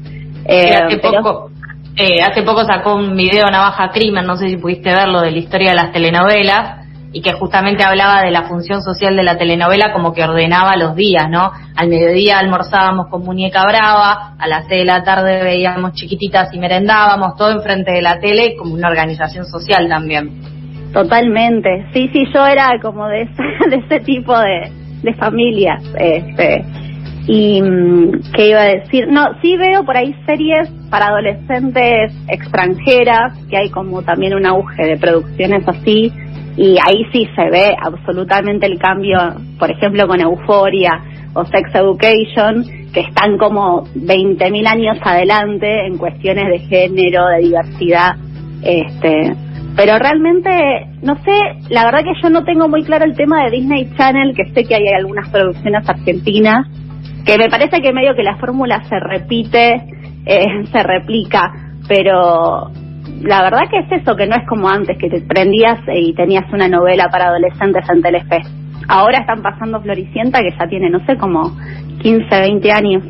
Eh, 0.44 0.74
hace, 0.74 0.98
poco, 0.98 1.50
eh, 1.96 2.22
hace 2.22 2.42
poco 2.42 2.64
sacó 2.64 2.94
un 2.94 3.14
video 3.14 3.46
Navaja 3.46 3.90
Crimen, 3.90 4.26
no 4.26 4.36
sé 4.36 4.48
si 4.48 4.56
pudiste 4.56 4.90
verlo, 4.90 5.20
de 5.20 5.32
la 5.32 5.38
historia 5.38 5.70
de 5.70 5.76
las 5.76 5.92
telenovelas, 5.92 6.81
y 7.12 7.20
que 7.20 7.32
justamente 7.32 7.84
hablaba 7.84 8.22
de 8.22 8.30
la 8.30 8.44
función 8.44 8.82
social 8.82 9.14
de 9.16 9.22
la 9.22 9.36
telenovela 9.36 9.92
como 9.92 10.12
que 10.12 10.24
ordenaba 10.24 10.76
los 10.76 10.96
días, 10.96 11.28
¿no? 11.28 11.52
Al 11.76 11.88
mediodía 11.88 12.38
almorzábamos 12.38 13.08
con 13.08 13.22
muñeca 13.24 13.64
brava, 13.64 14.34
a 14.38 14.48
las 14.48 14.66
seis 14.66 14.80
de 14.80 14.86
la 14.86 15.04
tarde 15.04 15.42
veíamos 15.42 15.92
chiquititas 15.92 16.52
y 16.54 16.58
merendábamos, 16.58 17.36
todo 17.36 17.50
enfrente 17.50 17.92
de 17.92 18.02
la 18.02 18.18
tele 18.18 18.56
como 18.56 18.74
una 18.74 18.88
organización 18.88 19.44
social 19.44 19.88
también. 19.88 20.30
Totalmente, 20.92 21.86
sí, 21.92 22.10
sí, 22.12 22.24
yo 22.34 22.46
era 22.46 22.78
como 22.80 23.06
de 23.08 23.22
ese, 23.22 23.42
de 23.70 23.76
ese 23.76 24.00
tipo 24.00 24.38
de, 24.38 24.70
de 25.02 25.14
familias, 25.14 25.82
este, 25.98 26.64
y 27.26 27.62
mm, 27.62 28.32
qué 28.34 28.48
iba 28.50 28.60
a 28.60 28.64
decir, 28.64 29.08
no, 29.08 29.40
sí 29.40 29.56
veo 29.56 29.84
por 29.84 29.96
ahí 29.96 30.14
series 30.26 30.68
para 30.90 31.06
adolescentes 31.06 32.12
extranjeras, 32.28 33.32
que 33.48 33.56
hay 33.56 33.70
como 33.70 34.02
también 34.02 34.34
un 34.34 34.44
auge 34.44 34.84
de 34.84 34.96
producciones 34.96 35.66
así, 35.66 36.12
y 36.56 36.76
ahí 36.86 37.04
sí 37.12 37.26
se 37.34 37.50
ve 37.50 37.74
absolutamente 37.80 38.66
el 38.66 38.78
cambio, 38.78 39.18
por 39.58 39.70
ejemplo, 39.70 40.06
con 40.06 40.20
Euforia 40.20 41.00
o 41.34 41.44
Sex 41.46 41.74
Education, 41.74 42.64
que 42.92 43.00
están 43.00 43.38
como 43.38 43.84
20.000 43.94 44.66
años 44.66 44.98
adelante 45.02 45.86
en 45.86 45.96
cuestiones 45.96 46.48
de 46.48 46.58
género, 46.68 47.26
de 47.28 47.38
diversidad. 47.38 48.16
Este, 48.62 49.34
pero 49.76 49.98
realmente, 49.98 50.50
no 51.00 51.16
sé, 51.24 51.38
la 51.70 51.86
verdad 51.86 52.04
que 52.04 52.20
yo 52.22 52.28
no 52.28 52.44
tengo 52.44 52.68
muy 52.68 52.84
claro 52.84 53.06
el 53.06 53.16
tema 53.16 53.44
de 53.44 53.52
Disney 53.52 53.90
Channel, 53.96 54.34
que 54.36 54.52
sé 54.52 54.64
que 54.64 54.74
hay 54.74 54.88
algunas 54.88 55.30
producciones 55.30 55.88
argentinas, 55.88 56.66
que 57.24 57.38
me 57.38 57.48
parece 57.48 57.80
que 57.80 57.92
medio 57.92 58.14
que 58.14 58.22
la 58.22 58.36
fórmula 58.36 58.82
se 58.84 59.00
repite, 59.00 59.86
eh, 60.26 60.64
se 60.70 60.82
replica, 60.82 61.50
pero 61.88 62.70
la 63.22 63.42
verdad 63.42 63.62
que 63.70 63.78
es 63.78 64.02
eso, 64.02 64.16
que 64.16 64.26
no 64.26 64.36
es 64.36 64.46
como 64.48 64.68
antes, 64.68 64.96
que 64.98 65.08
te 65.08 65.20
prendías 65.20 65.78
y 65.94 66.12
tenías 66.14 66.44
una 66.52 66.68
novela 66.68 67.08
para 67.10 67.28
adolescentes 67.28 67.88
en 67.88 68.02
Telefe. 68.02 68.42
Ahora 68.88 69.18
están 69.18 69.42
pasando 69.42 69.80
Floricienta, 69.80 70.40
que 70.40 70.50
ya 70.58 70.66
tiene, 70.66 70.90
no 70.90 71.04
sé, 71.06 71.16
como 71.16 71.56
15, 72.02 72.28
20 72.28 72.72
años. 72.72 73.02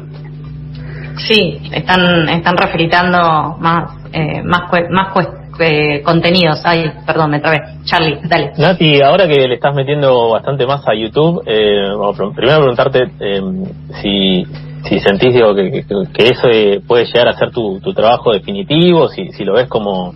Sí, 1.28 1.58
están 1.72 2.28
están 2.28 2.56
refritando 2.56 3.56
más 3.58 3.90
eh, 4.12 4.42
más 4.42 4.62
más 4.90 5.14
eh, 5.58 6.02
contenidos. 6.02 6.60
Ay, 6.64 6.90
perdón, 7.06 7.30
me 7.30 7.40
trabé. 7.40 7.60
Charlie, 7.84 8.18
dale. 8.24 8.52
Nati, 8.58 9.02
ahora 9.02 9.26
que 9.26 9.46
le 9.46 9.54
estás 9.54 9.74
metiendo 9.74 10.30
bastante 10.30 10.66
más 10.66 10.86
a 10.86 10.94
YouTube, 10.94 11.42
eh, 11.46 11.88
primero 12.34 12.58
preguntarte 12.58 13.10
eh, 13.20 13.40
si 14.00 14.44
si 14.84 14.98
sentís 15.00 15.34
digo, 15.34 15.54
que, 15.54 15.84
eso 16.18 16.48
eh, 16.50 16.80
puede 16.86 17.04
llegar 17.06 17.28
a 17.28 17.34
ser 17.34 17.50
tu, 17.50 17.80
trabajo 17.94 18.32
definitivo, 18.32 19.08
si, 19.08 19.28
si 19.32 19.44
lo 19.44 19.54
ves 19.54 19.68
como, 19.68 20.14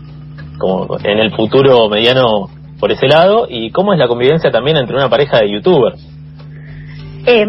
como 0.59 0.99
en 1.03 1.19
el 1.19 1.35
futuro 1.35 1.89
mediano 1.89 2.49
por 2.81 2.93
ese 2.93 3.07
lado, 3.07 3.47
y 3.49 3.71
cómo 3.71 3.93
es 3.93 3.99
la 3.99 4.09
convivencia 4.09 4.51
también 4.51 4.77
entre 4.77 4.97
una 4.97 5.09
pareja 5.09 5.39
de 5.39 5.53
youtubers. 5.53 6.01
Eh, 7.27 7.47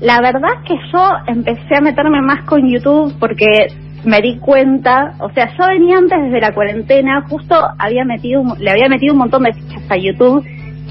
la 0.00 0.20
verdad 0.20 0.50
es 0.62 0.68
que 0.68 0.74
yo 0.92 1.10
empecé 1.26 1.76
a 1.76 1.80
meterme 1.80 2.20
más 2.20 2.44
con 2.46 2.68
YouTube 2.68 3.14
porque 3.18 3.68
me 4.04 4.20
di 4.20 4.38
cuenta, 4.38 5.14
o 5.20 5.30
sea, 5.30 5.50
yo 5.58 5.66
venía 5.68 5.98
antes 5.98 6.18
desde 6.24 6.40
la 6.40 6.54
cuarentena, 6.54 7.24
justo 7.28 7.54
había 7.78 8.04
metido, 8.04 8.42
le 8.58 8.70
había 8.70 8.88
metido 8.88 9.12
un 9.12 9.18
montón 9.18 9.42
de 9.42 9.52
fichas 9.52 9.90
a 9.90 9.96
YouTube 9.96 10.44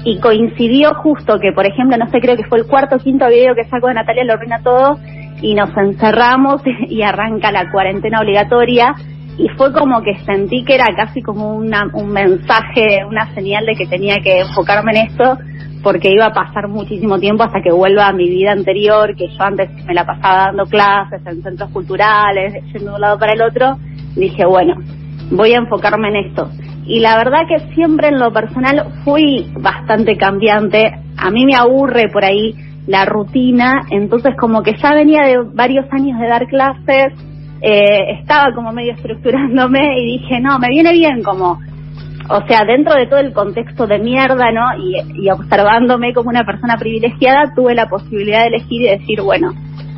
y 0.04 0.18
coincidió 0.20 0.94
justo 0.94 1.38
que, 1.40 1.52
por 1.52 1.66
ejemplo, 1.66 1.96
no 1.96 2.08
sé, 2.08 2.20
creo 2.20 2.36
que 2.36 2.44
fue 2.44 2.58
el 2.58 2.66
cuarto 2.66 2.96
o 2.96 2.98
quinto 2.98 3.28
video 3.28 3.54
que 3.54 3.64
sacó 3.64 3.88
de 3.88 3.94
Natalia 3.94 4.24
lo 4.24 4.34
arruina 4.34 4.62
todo 4.62 4.98
y 5.42 5.54
nos 5.54 5.76
encerramos 5.76 6.62
y 6.88 7.02
arranca 7.02 7.52
la 7.52 7.70
cuarentena 7.70 8.20
obligatoria. 8.20 8.94
Y 9.38 9.48
fue 9.56 9.72
como 9.72 10.02
que 10.02 10.18
sentí 10.26 10.64
que 10.64 10.74
era 10.74 10.86
casi 10.94 11.22
como 11.22 11.54
una, 11.54 11.88
un 11.94 12.10
mensaje, 12.10 13.04
una 13.08 13.32
señal 13.34 13.64
de 13.64 13.74
que 13.74 13.86
tenía 13.86 14.16
que 14.22 14.40
enfocarme 14.40 14.92
en 14.92 15.06
esto 15.08 15.38
porque 15.82 16.10
iba 16.10 16.26
a 16.26 16.32
pasar 16.32 16.68
muchísimo 16.68 17.18
tiempo 17.18 17.42
hasta 17.42 17.62
que 17.62 17.72
vuelva 17.72 18.08
a 18.08 18.12
mi 18.12 18.28
vida 18.28 18.52
anterior, 18.52 19.14
que 19.16 19.28
yo 19.28 19.42
antes 19.42 19.70
me 19.86 19.94
la 19.94 20.04
pasaba 20.04 20.46
dando 20.46 20.64
clases 20.64 21.20
en 21.26 21.42
centros 21.42 21.70
culturales, 21.70 22.54
yendo 22.72 22.90
de 22.90 22.94
un 22.96 23.00
lado 23.00 23.18
para 23.18 23.32
el 23.32 23.42
otro, 23.42 23.78
dije, 24.14 24.44
bueno, 24.44 24.74
voy 25.30 25.52
a 25.52 25.58
enfocarme 25.58 26.08
en 26.08 26.16
esto. 26.26 26.50
Y 26.84 27.00
la 27.00 27.16
verdad 27.16 27.46
que 27.48 27.72
siempre 27.74 28.08
en 28.08 28.18
lo 28.18 28.32
personal 28.32 28.86
fui 29.04 29.50
bastante 29.58 30.16
cambiante, 30.16 30.92
a 31.16 31.30
mí 31.30 31.44
me 31.44 31.54
aburre 31.54 32.08
por 32.12 32.24
ahí 32.24 32.54
la 32.86 33.04
rutina, 33.04 33.82
entonces 33.90 34.34
como 34.38 34.62
que 34.62 34.76
ya 34.76 34.94
venía 34.94 35.22
de 35.22 35.38
varios 35.52 35.86
años 35.92 36.18
de 36.18 36.26
dar 36.28 36.46
clases, 36.46 37.12
eh, 37.62 38.18
estaba 38.20 38.54
como 38.54 38.72
medio 38.72 38.94
estructurándome 38.94 40.00
y 40.00 40.18
dije, 40.18 40.40
no, 40.40 40.58
me 40.58 40.68
viene 40.68 40.92
bien 40.92 41.22
como, 41.22 41.58
o 42.28 42.46
sea, 42.46 42.64
dentro 42.64 42.94
de 42.94 43.06
todo 43.06 43.20
el 43.20 43.32
contexto 43.32 43.86
de 43.86 43.98
mierda, 43.98 44.50
¿no? 44.50 44.78
Y, 44.78 45.24
y 45.24 45.30
observándome 45.30 46.14
como 46.14 46.30
una 46.30 46.44
persona 46.44 46.76
privilegiada, 46.78 47.52
tuve 47.54 47.74
la 47.74 47.88
posibilidad 47.88 48.40
de 48.40 48.56
elegir 48.56 48.82
y 48.82 48.98
decir, 48.98 49.20
bueno, 49.20 49.52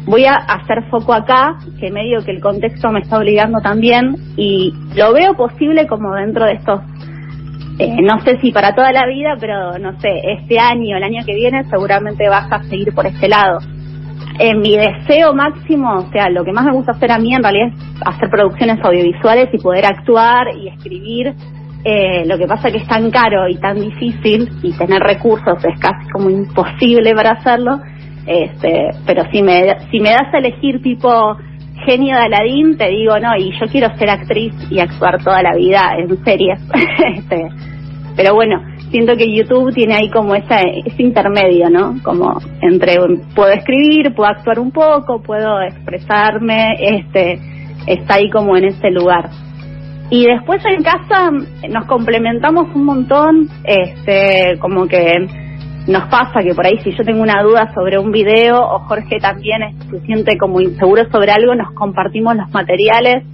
voy 0.07 0.25
a 0.25 0.35
hacer 0.35 0.85
foco 0.91 1.13
acá, 1.13 1.57
que 1.79 1.91
medio 1.91 2.25
que 2.25 2.33
el 2.33 2.41
contexto 2.41 2.91
me 2.91 3.01
está 3.01 3.19
obligando 3.19 3.61
también, 3.61 4.17
y 4.37 4.73
lo 4.97 5.13
veo 5.13 5.35
posible 5.35 5.87
como 5.87 6.15
dentro 6.15 6.45
de 6.47 6.55
estos 6.55 6.81
eh, 7.79 7.97
no 8.03 8.21
sé 8.21 8.39
si 8.41 8.53
para 8.53 8.75
toda 8.75 8.93
la 8.93 9.07
vida, 9.07 9.37
pero 9.41 9.79
no 9.79 9.99
sé, 10.01 10.11
este 10.39 10.59
año, 10.59 10.97
el 10.97 11.03
año 11.03 11.25
que 11.25 11.35
viene, 11.35 11.65
seguramente 11.65 12.29
vas 12.29 12.51
a 12.51 12.63
seguir 12.65 12.95
por 12.95 13.07
este 13.07 13.29
lado. 13.29 13.59
En 14.39 14.61
mi 14.61 14.77
deseo 14.77 15.35
máximo, 15.35 15.95
o 15.95 16.11
sea, 16.11 16.29
lo 16.29 16.45
que 16.45 16.53
más 16.53 16.65
me 16.65 16.73
gusta 16.73 16.93
hacer 16.93 17.11
a 17.11 17.19
mí 17.19 17.35
en 17.35 17.43
realidad 17.43 17.69
es 17.69 18.03
hacer 18.05 18.29
producciones 18.31 18.79
audiovisuales 18.83 19.49
y 19.53 19.59
poder 19.59 19.87
actuar 19.87 20.49
y 20.57 20.69
escribir. 20.69 21.35
Eh, 21.85 22.25
lo 22.27 22.39
que 22.39 22.47
pasa 22.47 22.71
que 22.71 22.79
es 22.79 22.87
tan 22.87 23.11
caro 23.11 23.49
y 23.49 23.57
tan 23.57 23.81
difícil 23.81 24.49
y 24.63 24.73
tener 24.77 25.03
recursos 25.03 25.59
es 25.65 25.81
casi 25.81 26.09
como 26.11 26.31
imposible 26.31 27.15
para 27.15 27.33
hacerlo. 27.33 27.81
Este, 28.27 28.91
pero 29.05 29.25
si 29.33 29.43
me, 29.43 29.77
si 29.91 29.99
me 29.99 30.11
das 30.11 30.33
a 30.33 30.39
elegir 30.39 30.81
tipo 30.81 31.37
genio 31.85 32.17
de 32.17 32.23
Aladín, 32.23 32.77
te 32.77 32.89
digo, 32.89 33.19
no, 33.19 33.37
y 33.37 33.53
yo 33.59 33.67
quiero 33.71 33.95
ser 33.97 34.11
actriz 34.11 34.55
y 34.71 34.81
actuar 34.81 35.23
toda 35.23 35.43
la 35.43 35.55
vida 35.55 35.95
en 35.99 36.25
series. 36.25 36.61
este, 37.17 37.49
pero 38.17 38.35
bueno, 38.35 38.61
siento 38.91 39.17
que 39.17 39.35
YouTube 39.35 39.73
tiene 39.75 39.95
ahí 39.95 40.11
como 40.11 40.35
esa, 40.35 40.61
ese 40.61 41.03
intermedio, 41.03 41.71
¿no? 41.71 41.95
Como 42.03 42.39
entre 42.61 42.97
puedo 43.35 43.53
escribir, 43.53 44.15
puedo 44.15 44.31
actuar 44.31 44.59
un 44.59 44.71
poco, 44.71 45.23
puedo 45.23 45.63
expresarme, 45.63 46.77
este, 46.79 47.39
está 47.87 48.15
ahí 48.15 48.31
como 48.31 48.57
en 48.57 48.65
ese 48.65 48.91
lugar. 48.91 49.31
Y 50.11 50.27
después 50.27 50.63
en 50.67 50.83
casa 50.83 51.31
nos 51.71 51.87
complementamos 51.87 52.67
un 52.75 52.85
montón, 52.85 53.49
este, 53.65 54.59
como 54.59 54.87
que 54.87 55.27
nos 55.87 56.05
pasa 56.09 56.43
que 56.43 56.55
por 56.55 56.67
ahí 56.67 56.79
si 56.85 56.93
yo 56.93 57.05
tengo 57.05 57.23
una 57.23 57.43
duda 57.43 57.73
sobre 57.75 57.99
un 57.99 58.13
video 58.13 58.61
o 58.61 58.81
Jorge 58.81 59.19
también 59.19 59.63
se 59.91 60.01
siente 60.01 60.39
como 60.39 60.61
inseguro 60.61 61.11
sobre 61.11 61.33
algo, 61.33 61.55
nos 61.55 61.73
compartimos 61.73 62.37
los 62.37 62.51
materiales, 62.51 63.25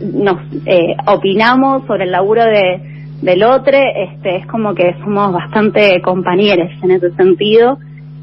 nos 0.00 0.36
eh, 0.66 0.94
opinamos 1.06 1.86
sobre 1.86 2.04
el 2.04 2.12
laburo 2.12 2.44
de, 2.44 2.80
del 3.22 3.42
otro, 3.42 3.76
este, 3.76 4.36
es 4.36 4.46
como 4.46 4.74
que 4.74 4.94
somos 5.02 5.32
bastante 5.32 6.00
compañeros 6.02 6.70
en 6.82 6.90
ese 6.90 7.10
sentido. 7.12 7.78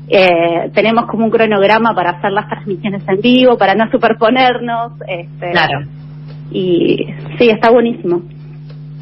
Eh, 0.07 0.69
tenemos 0.75 1.07
como 1.07 1.25
un 1.25 1.31
cronograma 1.31 1.95
para 1.95 2.11
hacer 2.11 2.31
las 2.31 2.47
transmisiones 2.47 3.01
en 3.07 3.21
vivo, 3.21 3.57
para 3.57 3.73
no 3.73 3.89
superponernos. 3.89 4.93
Este, 5.07 5.51
claro. 5.51 5.87
Y 6.51 7.07
sí, 7.39 7.49
está 7.49 7.71
buenísimo. 7.71 8.21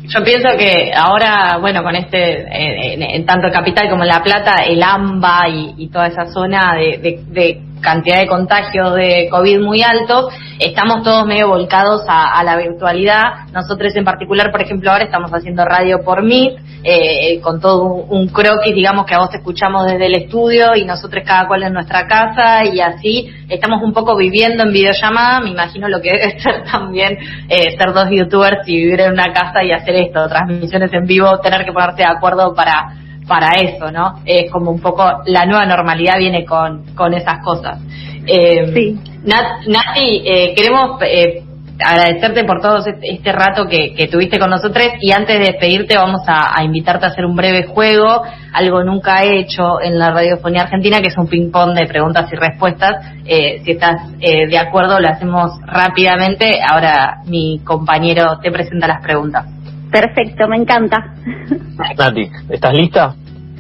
Yo 0.05 0.21
pienso 0.23 0.49
que 0.57 0.91
ahora, 0.93 1.57
bueno, 1.61 1.81
con 1.81 1.95
este, 1.95 2.45
en, 2.49 3.25
tanto 3.25 3.47
el 3.47 3.53
Capital 3.53 3.89
como 3.89 4.03
La 4.03 4.21
Plata, 4.21 4.63
el 4.67 4.83
AMBA 4.83 5.47
y, 5.77 5.87
toda 5.87 6.07
esa 6.07 6.25
zona 6.25 6.75
de, 6.75 7.61
cantidad 7.83 8.19
de 8.19 8.27
contagios 8.27 8.95
de 8.95 9.27
COVID 9.29 9.59
muy 9.59 9.83
altos, 9.83 10.33
estamos 10.59 11.03
todos 11.03 11.27
medio 11.27 11.49
volcados 11.49 12.01
a, 12.07 12.43
la 12.43 12.55
virtualidad. 12.57 13.47
Nosotros 13.51 13.95
en 13.95 14.05
particular, 14.05 14.51
por 14.51 14.61
ejemplo, 14.61 14.91
ahora 14.91 15.03
estamos 15.03 15.29
haciendo 15.31 15.63
radio 15.65 16.03
por 16.03 16.23
Meet, 16.23 16.57
eh, 16.83 17.39
con 17.41 17.61
todo 17.61 17.83
un, 17.83 18.27
croquis, 18.29 18.73
digamos, 18.73 19.05
que 19.05 19.13
a 19.13 19.19
vos 19.19 19.29
escuchamos 19.33 19.85
desde 19.85 20.07
el 20.07 20.15
estudio 20.15 20.75
y 20.75 20.85
nosotros 20.85 21.23
cada 21.25 21.47
cual 21.47 21.63
en 21.63 21.73
nuestra 21.73 22.07
casa 22.07 22.65
y 22.65 22.79
así 22.79 23.29
estamos 23.49 23.81
un 23.83 23.93
poco 23.93 24.15
viviendo 24.15 24.63
en 24.63 24.73
videollamada. 24.73 25.41
Me 25.41 25.49
imagino 25.51 25.87
lo 25.87 26.01
que 26.01 26.11
debe 26.11 26.39
ser 26.41 26.63
también 26.63 27.17
eh, 27.49 27.77
ser 27.77 27.93
dos 27.93 28.07
youtubers 28.09 28.67
y 28.67 28.77
vivir 28.77 29.01
en 29.01 29.13
una 29.13 29.31
casa 29.33 29.63
y 29.63 29.71
hacer 29.71 29.95
esto, 29.95 30.27
transmisiones 30.27 30.91
en 30.93 31.05
vivo, 31.05 31.39
tener 31.39 31.65
que 31.65 31.71
ponerte 31.71 32.03
de 32.03 32.09
acuerdo 32.09 32.53
para 32.55 33.02
para 33.27 33.55
eso, 33.55 33.91
¿no? 33.91 34.19
Es 34.25 34.51
como 34.51 34.71
un 34.71 34.79
poco 34.79 35.03
la 35.25 35.45
nueva 35.45 35.65
normalidad 35.65 36.17
viene 36.17 36.45
con, 36.45 36.95
con 36.95 37.13
esas 37.13 37.43
cosas. 37.43 37.79
Eh, 38.25 38.71
sí. 38.73 38.99
Nati, 39.25 40.21
eh, 40.25 40.53
queremos 40.55 41.01
eh, 41.01 41.43
agradecerte 41.79 42.43
por 42.43 42.61
todo 42.61 42.77
este, 42.77 43.13
este 43.13 43.31
rato 43.31 43.67
que, 43.67 44.07
tuviste 44.11 44.37
con 44.37 44.49
nosotros 44.49 44.85
y 45.01 45.11
antes 45.11 45.39
de 45.39 45.45
despedirte 45.45 45.97
vamos 45.97 46.21
a, 46.27 46.63
invitarte 46.63 47.05
a 47.05 47.09
hacer 47.09 47.25
un 47.25 47.35
breve 47.35 47.63
juego, 47.63 48.23
algo 48.53 48.83
nunca 48.83 49.23
hecho 49.23 49.81
en 49.81 49.97
la 49.97 50.11
radiofonía 50.11 50.63
argentina, 50.63 51.01
que 51.01 51.07
es 51.07 51.17
un 51.17 51.27
ping-pong 51.27 51.73
de 51.73 51.85
preguntas 51.85 52.31
y 52.31 52.35
respuestas. 52.35 53.05
si 53.25 53.71
estás 53.71 54.17
de 54.19 54.57
acuerdo, 54.57 54.99
lo 54.99 55.07
hacemos 55.07 55.51
rápidamente. 55.65 56.59
Ahora 56.61 57.21
mi 57.25 57.59
compañero 57.63 58.39
te 58.41 58.51
presenta 58.51 58.87
las 58.87 59.01
preguntas. 59.01 59.62
Perfecto, 59.93 60.47
me 60.47 60.57
encanta. 60.57 61.13
Nati, 61.97 62.27
¿estás 62.49 62.73
lista? 62.73 63.13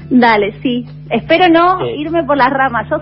Dale, 0.09 0.51
sí. 0.63 0.83
Espero 1.11 1.47
no 1.47 1.87
irme 1.87 2.23
por 2.23 2.37
las 2.37 2.49
ramas. 2.49 2.89
Yo, 2.89 2.97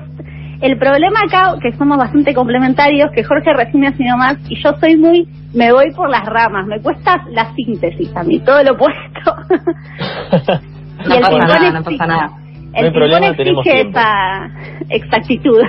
el 0.59 0.77
problema 0.77 1.21
acá, 1.25 1.55
que 1.61 1.71
somos 1.77 1.97
bastante 1.97 2.33
complementarios, 2.33 3.09
que 3.15 3.23
Jorge 3.23 3.53
recién 3.53 3.79
me 3.79 3.87
ha 3.87 4.17
más, 4.17 4.37
y 4.49 4.61
yo 4.61 4.73
soy 4.81 4.97
muy, 4.97 5.29
me 5.53 5.71
voy 5.71 5.91
por 5.95 6.09
las 6.09 6.25
ramas. 6.25 6.67
Me 6.67 6.81
cuesta 6.81 7.23
la 7.31 7.53
síntesis 7.55 8.13
a 8.17 8.23
mí, 8.23 8.41
todo 8.41 8.61
lo 8.63 8.73
opuesto. 8.73 9.33
no, 11.07 11.19
pasa 11.21 11.37
nada, 11.37 11.71
no 11.71 11.83
pasa 11.83 12.05
nada, 12.05 12.31
El 12.73 12.87
no 12.87 12.91
problema, 12.91 13.33
tenemos 13.33 13.65
esa 13.65 14.49
exactitud. 14.89 15.61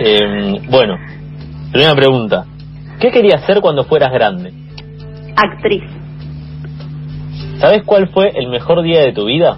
eh, 0.00 0.60
bueno, 0.68 0.96
primera 1.70 1.94
pregunta. 1.94 2.44
¿Qué 2.98 3.12
querías 3.12 3.44
hacer 3.44 3.60
cuando 3.60 3.84
fueras 3.84 4.10
grande? 4.12 4.65
Actriz. 5.36 5.84
¿Sabes 7.58 7.82
cuál 7.84 8.08
fue 8.08 8.32
el 8.34 8.48
mejor 8.48 8.82
día 8.82 9.00
de 9.00 9.12
tu 9.12 9.26
vida? 9.26 9.56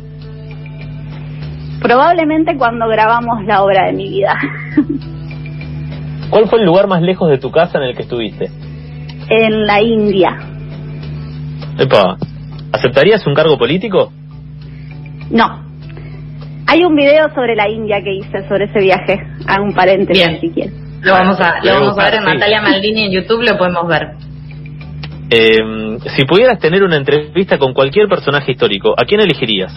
Probablemente 1.80 2.56
cuando 2.56 2.88
grabamos 2.88 3.44
la 3.44 3.62
obra 3.62 3.86
de 3.86 3.92
mi 3.92 4.08
vida. 4.08 4.36
¿Cuál 6.30 6.48
fue 6.48 6.58
el 6.60 6.66
lugar 6.66 6.88
más 6.88 7.02
lejos 7.02 7.30
de 7.30 7.38
tu 7.38 7.50
casa 7.50 7.78
en 7.78 7.84
el 7.84 7.96
que 7.96 8.02
estuviste? 8.02 8.50
En 9.30 9.66
la 9.66 9.80
India. 9.80 10.36
Epa, 11.78 12.16
¿aceptarías 12.72 13.26
un 13.26 13.34
cargo 13.34 13.56
político? 13.56 14.12
No. 15.30 15.66
Hay 16.66 16.84
un 16.84 16.94
video 16.94 17.32
sobre 17.34 17.56
la 17.56 17.68
India 17.68 18.02
que 18.02 18.14
hice 18.14 18.46
sobre 18.48 18.66
ese 18.66 18.80
viaje. 18.80 19.18
Hago 19.46 19.64
un 19.64 19.74
paréntesis 19.74 20.40
si 20.40 20.50
quieres. 20.50 20.74
Lo 21.00 21.12
vamos 21.12 21.40
a, 21.40 21.64
lo 21.64 21.74
vamos 21.74 21.98
a 21.98 22.04
ver 22.04 22.14
en 22.14 22.24
Natalia 22.24 22.60
Maldini 22.60 23.04
en 23.04 23.12
YouTube, 23.12 23.42
lo 23.42 23.56
podemos 23.56 23.86
ver. 23.86 24.08
Eh, 25.30 25.98
si 26.16 26.24
pudieras 26.24 26.58
tener 26.58 26.82
una 26.82 26.96
entrevista 26.96 27.58
con 27.58 27.74
cualquier 27.74 28.08
personaje 28.08 28.52
histórico, 28.52 28.94
¿a 28.96 29.04
quién 29.04 29.20
elegirías? 29.20 29.72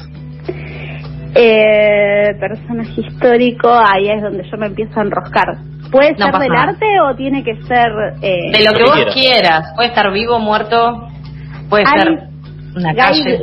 Eh, 1.35 2.27
personaje 2.39 3.01
histórico, 3.01 3.69
ahí 3.69 4.09
es 4.09 4.21
donde 4.21 4.43
yo 4.49 4.57
me 4.57 4.67
empiezo 4.67 4.99
a 4.99 5.03
enroscar. 5.03 5.47
¿Puede 5.91 6.15
ser 6.15 6.33
del 6.33 6.55
arte 6.55 6.85
o 7.01 7.15
tiene 7.15 7.43
que 7.43 7.55
ser...? 7.63 7.91
Eh, 8.21 8.51
de 8.51 8.65
lo 8.65 8.71
que, 8.73 8.83
vos 8.83 9.13
quieras. 9.13 9.73
Puede 9.75 9.89
estar 9.89 10.11
vivo, 10.11 10.39
muerto, 10.39 11.07
puede 11.69 11.85
ser 11.85 12.19
una 12.75 12.93
calle. 12.93 13.39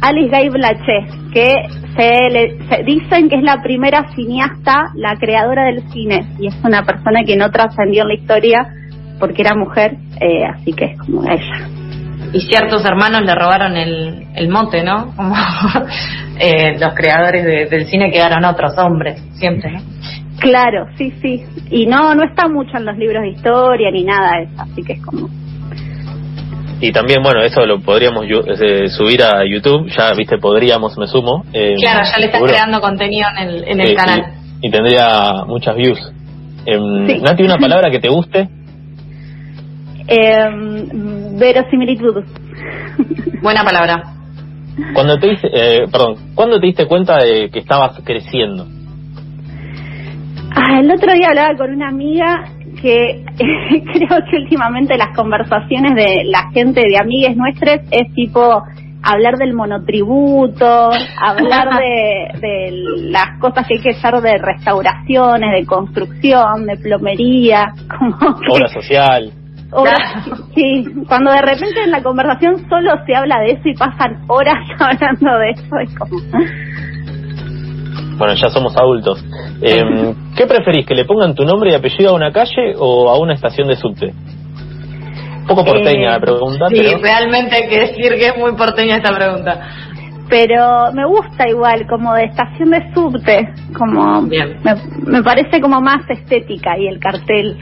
Alice 0.00 0.28
Guy 0.28 0.48
Blaché, 0.50 1.06
que 1.32 1.52
se, 1.96 2.30
le, 2.30 2.84
dicen 2.84 3.28
que 3.28 3.36
es 3.36 3.42
la 3.42 3.60
primera 3.60 4.06
cineasta, 4.14 4.92
la 4.94 5.16
creadora 5.16 5.64
del 5.64 5.82
cine, 5.90 6.24
y 6.38 6.46
es 6.46 6.54
una 6.62 6.84
persona 6.84 7.24
que 7.26 7.36
no 7.36 7.50
trascendió 7.50 8.02
en 8.02 8.08
la 8.08 8.14
historia 8.14 8.74
porque 9.18 9.42
era 9.42 9.56
mujer, 9.56 9.96
eh, 10.20 10.44
así 10.44 10.72
que 10.72 10.84
es 10.86 10.98
como 10.98 11.24
ella. 11.24 11.68
Y 12.32 12.40
ciertos 12.40 12.84
hermanos 12.84 13.22
le 13.22 13.34
robaron 13.34 13.76
el, 13.76 14.26
el 14.34 14.48
mote, 14.48 14.82
¿no? 14.82 15.14
Como 15.16 15.34
eh, 16.38 16.78
los 16.78 16.94
creadores 16.94 17.70
del 17.70 17.86
cine 17.86 18.10
quedaron 18.10 18.44
otros 18.44 18.76
hombres, 18.76 19.20
siempre, 19.34 19.72
¿no? 19.72 19.80
Claro, 20.38 20.86
sí, 20.96 21.12
sí. 21.20 21.44
Y 21.70 21.86
no, 21.86 22.14
no 22.14 22.24
está 22.24 22.48
mucho 22.48 22.76
en 22.76 22.84
los 22.84 22.96
libros 22.96 23.22
de 23.22 23.30
historia 23.30 23.90
ni 23.90 24.04
nada 24.04 24.38
de 24.38 24.44
eso, 24.44 24.62
así 24.62 24.82
que 24.82 24.92
es 24.94 25.02
como... 25.04 25.28
Y 26.80 26.92
también, 26.92 27.22
bueno, 27.24 27.42
eso 27.42 27.66
lo 27.66 27.80
podríamos 27.80 28.24
eh, 28.24 28.88
subir 28.88 29.22
a 29.24 29.44
YouTube, 29.44 29.88
ya, 29.88 30.12
viste, 30.16 30.38
podríamos, 30.38 30.96
me 30.96 31.08
sumo. 31.08 31.44
claro, 31.50 32.02
ya 32.08 32.18
le 32.18 32.26
estás 32.26 32.42
creando 32.42 32.80
contenido 32.80 33.26
en 33.36 33.48
el, 33.48 33.64
en 33.66 33.80
el 33.80 33.94
canal. 33.96 34.34
Y, 34.62 34.70
tendría 34.70 35.44
muchas 35.46 35.74
views. 35.74 35.98
Eh, 36.66 37.20
Nati, 37.20 37.42
una 37.42 37.56
palabra 37.56 37.90
que 37.90 37.98
te 37.98 38.08
guste. 38.08 38.48
Eh, 40.08 40.88
verosimilitud. 41.38 42.24
Buena 43.42 43.62
palabra. 43.62 44.02
Cuando 44.94 45.18
te 45.18 45.28
dice, 45.28 45.48
eh, 45.52 45.84
perdón, 45.90 46.16
¿cuándo 46.34 46.58
te 46.58 46.66
diste 46.66 46.86
cuenta 46.86 47.18
de 47.18 47.50
que 47.50 47.58
estabas 47.58 48.00
creciendo? 48.04 48.66
Ah, 50.54 50.80
el 50.80 50.90
otro 50.90 51.12
día 51.12 51.28
hablaba 51.28 51.56
con 51.56 51.72
una 51.72 51.88
amiga 51.88 52.44
que 52.80 53.24
creo 53.36 54.18
que 54.30 54.36
últimamente 54.36 54.96
las 54.96 55.14
conversaciones 55.14 55.94
de 55.94 56.24
la 56.24 56.50
gente 56.52 56.80
de 56.80 56.96
amigues 56.96 57.36
nuestras 57.36 57.80
es 57.90 58.14
tipo 58.14 58.62
hablar 59.02 59.36
del 59.36 59.52
monotributo, 59.52 60.90
hablar 61.20 61.80
de, 61.80 62.40
de, 62.40 62.70
las 63.10 63.38
cosas 63.40 63.66
que 63.66 63.74
hay 63.74 63.82
que 63.82 63.90
hacer 63.90 64.14
de 64.22 64.38
restauraciones, 64.38 65.60
de 65.60 65.66
construcción, 65.66 66.66
de 66.66 66.76
plomería, 66.76 67.72
como 67.98 68.16
obra 68.50 68.68
social 68.68 69.32
sí, 70.54 70.84
cuando 71.06 71.30
de 71.30 71.42
repente 71.42 71.82
en 71.84 71.90
la 71.90 72.02
conversación 72.02 72.68
solo 72.68 72.92
se 73.06 73.14
habla 73.14 73.40
de 73.40 73.52
eso 73.52 73.62
y 73.68 73.74
pasan 73.74 74.24
horas 74.28 74.64
hablando 74.78 75.38
de 75.38 75.50
eso, 75.50 75.78
es 75.82 75.98
como... 75.98 76.18
Bueno, 78.16 78.34
ya 78.34 78.48
somos 78.48 78.76
adultos. 78.76 79.24
Eh, 79.62 80.14
¿Qué 80.36 80.46
preferís, 80.46 80.86
que 80.86 80.94
le 80.94 81.04
pongan 81.04 81.34
tu 81.34 81.44
nombre 81.44 81.70
y 81.70 81.74
apellido 81.74 82.10
a 82.10 82.14
una 82.14 82.32
calle 82.32 82.74
o 82.76 83.08
a 83.08 83.18
una 83.18 83.34
estación 83.34 83.68
de 83.68 83.76
subte? 83.76 84.06
Un 84.06 85.46
poco 85.46 85.64
porteña 85.64 86.10
la 86.10 86.16
eh, 86.16 86.20
pregunta. 86.20 86.66
Sí, 86.68 86.82
realmente 87.00 87.56
hay 87.56 87.68
que 87.68 87.78
decir 87.78 88.14
que 88.18 88.26
es 88.26 88.36
muy 88.36 88.56
porteña 88.56 88.96
esta 88.96 89.14
pregunta 89.14 89.87
pero 90.28 90.92
me 90.92 91.06
gusta 91.06 91.48
igual, 91.48 91.86
como 91.86 92.14
de 92.14 92.24
estación 92.24 92.70
de 92.70 92.92
subte, 92.92 93.48
como 93.76 94.22
Me, 94.22 95.22
parece 95.22 95.60
como 95.60 95.80
más 95.80 96.08
estética 96.08 96.78
y 96.78 96.86
el 96.86 96.98
cartel. 96.98 97.56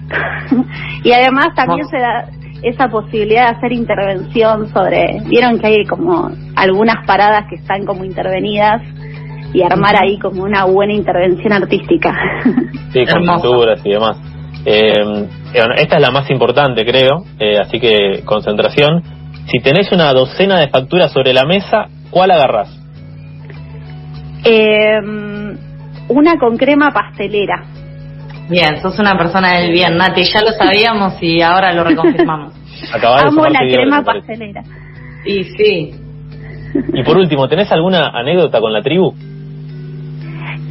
y 1.05 1.12
además 1.12 1.55
también 1.55 1.87
se 1.88 1.98
da 1.98 2.29
esa 2.62 2.88
posibilidad 2.88 3.50
de 3.50 3.57
hacer 3.57 3.72
intervención 3.72 4.68
sobre, 4.72 5.20
vieron 5.26 5.59
que 5.59 5.66
hay 5.66 5.85
como 5.85 6.31
algunas 6.57 7.07
paradas 7.07 7.44
que 7.48 7.57
están 7.57 7.85
como 7.85 8.05
intervenidas 8.05 8.83
y 9.52 9.62
armar 9.62 9.94
ahí 10.02 10.18
como 10.18 10.42
una 10.42 10.64
buena 10.64 10.92
intervención 10.92 11.52
artística. 11.52 12.12
sí, 12.92 13.05
con 13.07 13.22
pinturas 13.22 13.81
y 13.85 13.90
demás. 13.90 14.18
Eh, 14.64 15.29
esta 15.76 15.96
es 15.96 16.02
la 16.02 16.11
más 16.11 16.29
importante, 16.31 16.85
creo, 16.85 17.24
eh, 17.38 17.59
así 17.59 17.79
que 17.79 18.22
concentración. 18.24 19.02
Si 19.46 19.61
tenés 19.61 19.92
una 19.92 20.12
docena 20.12 20.59
de 20.59 20.68
facturas 20.68 21.12
sobre 21.12 21.33
la 21.33 21.44
mesa, 21.44 21.87
¿Cuál 22.10 22.30
agarras? 22.30 22.68
Eh, 24.44 25.00
una 26.08 26.38
con 26.38 26.56
crema 26.56 26.92
pastelera. 26.92 27.64
Bien, 28.48 28.80
sos 28.80 28.98
una 28.98 29.16
persona 29.16 29.58
del 29.58 29.72
bien, 29.72 29.96
Nati. 29.96 30.22
Ya 30.22 30.40
lo 30.40 30.52
sabíamos 30.52 31.20
y 31.20 31.42
ahora 31.42 31.72
lo 31.72 31.82
reconfirmamos. 31.82 32.54
Amo 33.02 33.46
la 33.46 33.60
crema 33.60 34.04
pastelera. 34.04 34.62
Y 35.24 35.44
sí. 35.44 35.94
Y 36.92 37.02
por 37.02 37.16
último, 37.16 37.48
¿tenés 37.48 37.70
alguna 37.72 38.08
anécdota 38.08 38.60
con 38.60 38.72
la 38.72 38.82
tribu? 38.82 39.14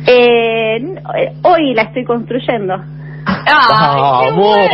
Eh, 0.08 0.78
hoy 1.42 1.74
la 1.74 1.84
estoy 1.84 2.06
construyendo. 2.06 2.76
¡Ay, 3.26 4.28
qué 4.28 4.32
bueno! 4.32 4.70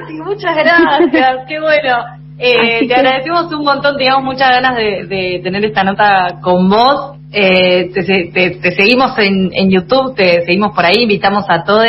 Nati, 0.00 0.14
muchas 0.24 0.56
gracias, 0.56 1.44
qué 1.46 1.60
bueno. 1.60 2.17
Eh, 2.38 2.86
te 2.86 2.94
agradecemos 2.94 3.52
un 3.52 3.64
montón, 3.64 3.96
teníamos 3.96 4.22
muchas 4.22 4.50
ganas 4.50 4.76
de, 4.76 5.40
tener 5.42 5.64
esta 5.64 5.82
nota 5.82 6.38
con 6.40 6.68
vos. 6.68 7.16
Eh, 7.32 7.90
te, 7.92 8.74
seguimos 8.74 9.18
en, 9.18 9.50
en, 9.52 9.70
YouTube, 9.70 10.14
te 10.14 10.44
seguimos 10.46 10.74
por 10.74 10.84
ahí, 10.86 11.02
invitamos 11.02 11.44
a 11.48 11.64
todos 11.64 11.84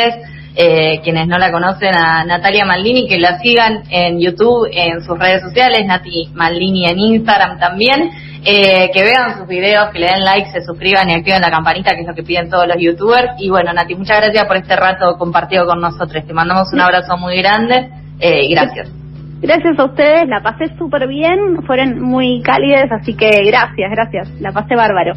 eh, 0.56 1.00
quienes 1.04 1.28
no 1.28 1.38
la 1.38 1.52
conocen 1.52 1.94
a 1.94 2.24
Natalia 2.24 2.64
Maldini 2.64 3.08
que 3.08 3.18
la 3.18 3.38
sigan 3.38 3.84
en 3.88 4.18
YouTube, 4.18 4.68
en 4.72 5.00
sus 5.02 5.18
redes 5.18 5.42
sociales, 5.42 5.86
Nati 5.86 6.28
Maldini 6.34 6.86
en 6.86 6.98
Instagram 6.98 7.58
también. 7.58 8.10
eh, 8.42 8.90
que 8.92 9.02
vean 9.04 9.38
sus 9.38 9.46
videos, 9.46 9.90
que 9.92 9.98
le 9.98 10.06
den 10.06 10.24
like, 10.24 10.50
se 10.50 10.62
suscriban 10.62 11.10
y 11.10 11.14
activen 11.14 11.42
la 11.42 11.50
campanita, 11.50 11.94
que 11.94 12.00
es 12.00 12.06
lo 12.06 12.14
que 12.14 12.22
piden 12.22 12.48
todos 12.48 12.66
los 12.66 12.78
youtubers. 12.78 13.34
Y 13.38 13.50
bueno, 13.50 13.72
Nati, 13.72 13.94
muchas 13.94 14.16
gracias 14.16 14.46
por 14.46 14.56
este 14.56 14.76
rato 14.76 15.16
compartido 15.18 15.66
con 15.66 15.80
nosotros. 15.80 16.26
Te 16.26 16.32
mandamos 16.32 16.72
un 16.72 16.80
abrazo 16.80 17.18
muy 17.18 17.36
grande 17.36 17.90
eh, 18.18 18.44
y 18.44 18.54
gracias. 18.54 18.99
Gracias 19.42 19.78
a 19.78 19.84
ustedes, 19.84 20.28
la 20.28 20.42
pasé 20.42 20.66
súper 20.76 21.08
bien, 21.08 21.62
fueron 21.66 22.00
muy 22.00 22.42
cálidas, 22.42 22.92
así 22.92 23.14
que 23.14 23.42
gracias, 23.46 23.90
gracias, 23.90 24.40
la 24.40 24.52
pasé 24.52 24.76
bárbaro. 24.76 25.14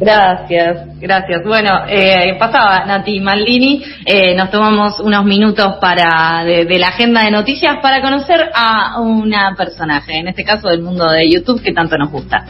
Gracias, 0.00 0.98
gracias. 0.98 1.44
Bueno, 1.44 1.82
eh, 1.86 2.34
pasaba 2.38 2.84
Nati 2.86 3.20
Maldini, 3.20 3.84
eh, 4.06 4.34
nos 4.34 4.50
tomamos 4.50 4.98
unos 5.00 5.24
minutos 5.24 5.76
para 5.80 6.42
de, 6.44 6.64
de, 6.64 6.78
la 6.78 6.88
agenda 6.88 7.22
de 7.24 7.30
noticias 7.30 7.76
para 7.82 8.00
conocer 8.00 8.50
a 8.54 9.00
una 9.00 9.54
personaje, 9.54 10.18
en 10.18 10.28
este 10.28 10.44
caso 10.44 10.68
del 10.68 10.80
mundo 10.80 11.08
de 11.10 11.30
YouTube 11.30 11.62
que 11.62 11.72
tanto 11.72 11.96
nos 11.98 12.10
gusta. 12.10 12.44